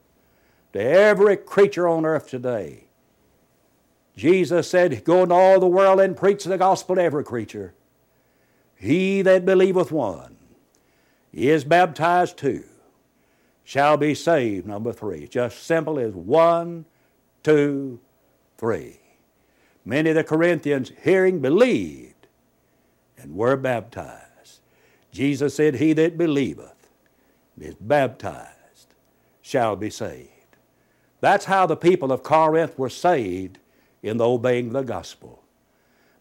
to 0.73 0.81
every 0.81 1.37
creature 1.37 1.87
on 1.87 2.05
earth 2.05 2.29
today. 2.29 2.85
Jesus 4.15 4.69
said, 4.69 5.03
Go 5.03 5.23
into 5.23 5.35
all 5.35 5.59
the 5.59 5.67
world 5.67 5.99
and 5.99 6.17
preach 6.17 6.43
the 6.43 6.57
gospel 6.57 6.95
to 6.95 7.01
every 7.01 7.23
creature. 7.23 7.73
He 8.75 9.21
that 9.21 9.45
believeth 9.45 9.91
one 9.91 10.37
is 11.33 11.63
baptized 11.63 12.37
two 12.37 12.63
shall 13.63 13.97
be 13.97 14.15
saved. 14.15 14.65
Number 14.65 14.93
three. 14.93 15.27
Just 15.27 15.63
simple 15.63 15.99
as 15.99 16.13
one, 16.13 16.85
two, 17.43 17.99
three. 18.57 18.99
Many 19.83 20.09
of 20.11 20.15
the 20.15 20.23
Corinthians, 20.23 20.91
hearing, 21.03 21.39
believed 21.39 22.27
and 23.17 23.35
were 23.35 23.57
baptized. 23.57 24.61
Jesus 25.11 25.55
said, 25.55 25.75
He 25.75 25.93
that 25.93 26.17
believeth 26.17 26.89
is 27.59 27.75
baptized 27.75 28.95
shall 29.41 29.75
be 29.75 29.89
saved. 29.89 30.29
That's 31.19 31.45
how 31.45 31.65
the 31.65 31.75
people 31.75 32.11
of 32.11 32.23
Corinth 32.23 32.77
were 32.77 32.89
saved 32.89 33.59
in 34.03 34.21
obeying 34.21 34.73
the 34.73 34.83
gospel. 34.83 35.43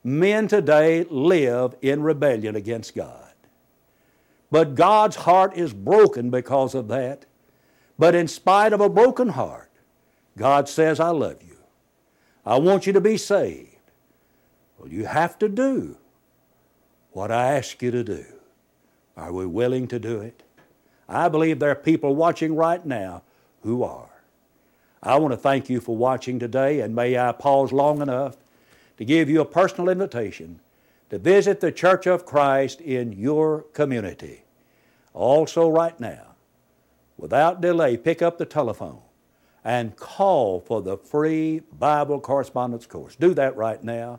Men 0.03 0.49
today 0.49 1.05
live 1.11 1.75
in 1.83 2.03
rebellion 2.03 2.57
against 2.57 2.95
God. 2.95 3.33
But 4.51 4.75
God's 4.75 5.17
heart 5.17 5.57
is 5.57 5.73
broken 5.73 6.31
because 6.31 6.75
of 6.75 6.89
that. 6.89 7.27
But 7.99 8.15
in 8.15 8.29
spite 8.29 8.73
of 8.73 8.81
a 8.81 8.89
broken 8.89 9.31
heart, 9.31 9.71
God 10.39 10.69
says, 10.69 11.01
I 11.01 11.11
love 11.11 11.43
you. 11.43 11.57
I 12.45 12.59
want 12.59 12.87
you 12.87 12.93
to 12.93 13.01
be 13.01 13.17
saved. 13.17 13.77
Well, 14.79 14.89
you 14.89 15.07
have 15.07 15.39
to 15.41 15.49
do 15.49 15.97
what 17.13 17.33
I 17.33 17.55
ask 17.55 17.83
you 17.83 17.91
to 17.91 18.05
do. 18.05 18.25
Are 19.17 19.33
we 19.33 19.47
willing 19.47 19.89
to 19.89 19.99
do 19.99 20.21
it? 20.21 20.43
I 21.09 21.29
believe 21.29 21.59
there 21.59 21.71
are 21.71 21.75
people 21.75 22.15
watching 22.15 22.55
right 22.55 22.85
now 22.85 23.23
who 23.63 23.83
are. 23.83 24.16
I 25.07 25.19
want 25.19 25.31
to 25.31 25.39
thank 25.39 25.71
you 25.71 25.81
for 25.81 25.97
watching 25.97 26.41
today, 26.41 26.81
and 26.81 26.93
may 26.93 27.17
I 27.17 27.31
pause 27.31 27.71
long 27.71 28.03
enough 28.03 28.37
to 28.97 29.05
give 29.05 29.31
you 29.31 29.41
a 29.41 29.45
personal 29.45 29.89
invitation 29.89 30.59
to 31.11 31.19
visit 31.19 31.61
the 31.61 31.71
Church 31.71 32.09
of 32.09 32.27
Christ 32.27 32.81
in 32.81 33.13
your 33.13 33.63
community. 33.73 34.43
Also, 35.15 35.69
right 35.69 35.99
now, 36.01 36.35
without 37.17 37.61
delay, 37.61 37.97
pick 37.97 38.21
up 38.21 38.37
the 38.37 38.45
telephone 38.45 38.99
and 39.63 39.95
call 39.95 40.59
for 40.59 40.83
the 40.83 40.97
free 40.97 41.61
Bible 41.79 42.19
correspondence 42.19 42.85
course. 42.85 43.15
Do 43.15 43.33
that 43.35 43.57
right 43.57 43.85
now. 43.85 44.19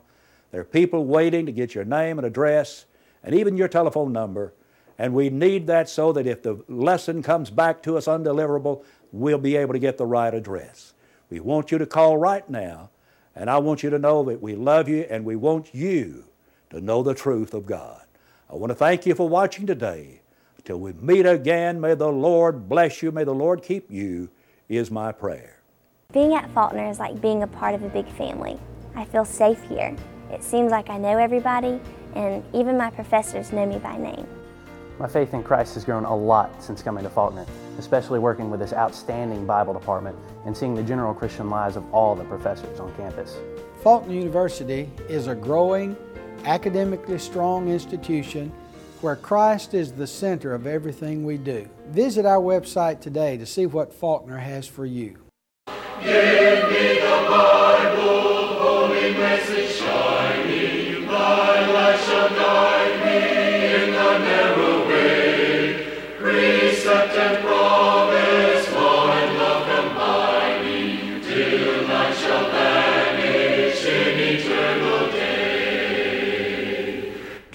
There 0.52 0.62
are 0.62 0.64
people 0.64 1.04
waiting 1.04 1.44
to 1.44 1.52
get 1.52 1.74
your 1.74 1.84
name 1.84 2.18
and 2.18 2.26
address 2.26 2.86
and 3.22 3.34
even 3.34 3.58
your 3.58 3.68
telephone 3.68 4.10
number 4.10 4.54
and 4.98 5.14
we 5.14 5.30
need 5.30 5.68
that 5.68 5.88
so 5.88 6.12
that 6.12 6.26
if 6.26 6.42
the 6.42 6.62
lesson 6.68 7.22
comes 7.22 7.50
back 7.50 7.82
to 7.84 7.96
us 7.96 8.06
undeliverable, 8.06 8.84
we'll 9.12 9.38
be 9.38 9.56
able 9.56 9.72
to 9.72 9.78
get 9.78 9.98
the 9.98 10.06
right 10.06 10.32
address. 10.32 10.94
We 11.30 11.40
want 11.40 11.70
you 11.70 11.78
to 11.78 11.86
call 11.86 12.16
right 12.16 12.48
now, 12.48 12.90
and 13.34 13.50
I 13.50 13.58
want 13.58 13.82
you 13.82 13.90
to 13.90 13.98
know 13.98 14.22
that 14.24 14.40
we 14.40 14.54
love 14.54 14.88
you 14.88 15.06
and 15.10 15.24
we 15.24 15.36
want 15.36 15.74
you 15.74 16.24
to 16.70 16.80
know 16.80 17.02
the 17.02 17.14
truth 17.14 17.54
of 17.54 17.66
God. 17.66 18.02
I 18.50 18.56
want 18.56 18.70
to 18.70 18.74
thank 18.74 19.06
you 19.06 19.14
for 19.14 19.28
watching 19.28 19.66
today. 19.66 20.22
Till 20.64 20.80
we 20.80 20.92
meet 20.92 21.24
again, 21.24 21.80
may 21.80 21.94
the 21.94 22.08
Lord 22.08 22.68
bless 22.68 23.02
you, 23.02 23.10
may 23.10 23.24
the 23.24 23.34
Lord 23.34 23.62
keep 23.62 23.90
you, 23.90 24.28
is 24.68 24.90
my 24.90 25.12
prayer. 25.12 25.60
Being 26.12 26.34
at 26.34 26.50
Faulkner 26.50 26.88
is 26.88 26.98
like 26.98 27.20
being 27.20 27.42
a 27.42 27.46
part 27.46 27.74
of 27.74 27.82
a 27.82 27.88
big 27.88 28.08
family. 28.08 28.58
I 28.94 29.04
feel 29.04 29.24
safe 29.24 29.62
here. 29.62 29.96
It 30.30 30.42
seems 30.42 30.70
like 30.70 30.90
I 30.90 30.98
know 30.98 31.16
everybody, 31.16 31.80
and 32.14 32.42
even 32.54 32.76
my 32.76 32.90
professors 32.90 33.52
know 33.52 33.64
me 33.64 33.78
by 33.78 33.96
name. 33.96 34.26
My 34.98 35.08
faith 35.08 35.32
in 35.32 35.42
Christ 35.42 35.74
has 35.74 35.84
grown 35.84 36.04
a 36.04 36.14
lot 36.14 36.62
since 36.62 36.82
coming 36.82 37.04
to 37.04 37.10
Faulkner, 37.10 37.46
especially 37.78 38.18
working 38.18 38.50
with 38.50 38.60
this 38.60 38.72
outstanding 38.72 39.46
Bible 39.46 39.72
department 39.72 40.16
and 40.44 40.56
seeing 40.56 40.74
the 40.74 40.82
general 40.82 41.14
Christian 41.14 41.48
lives 41.48 41.76
of 41.76 41.84
all 41.94 42.14
the 42.14 42.24
professors 42.24 42.80
on 42.80 42.94
campus. 42.96 43.36
Faulkner 43.82 44.14
University 44.14 44.90
is 45.08 45.28
a 45.28 45.34
growing, 45.34 45.96
academically 46.44 47.18
strong 47.18 47.68
institution 47.68 48.52
where 49.00 49.16
Christ 49.16 49.74
is 49.74 49.92
the 49.92 50.06
center 50.06 50.52
of 50.52 50.66
everything 50.66 51.24
we 51.24 51.38
do. 51.38 51.68
Visit 51.88 52.26
our 52.26 52.40
website 52.40 53.00
today 53.00 53.36
to 53.36 53.46
see 53.46 53.66
what 53.66 53.92
Faulkner 53.92 54.38
has 54.38 54.66
for 54.66 54.84
you. 54.84 55.16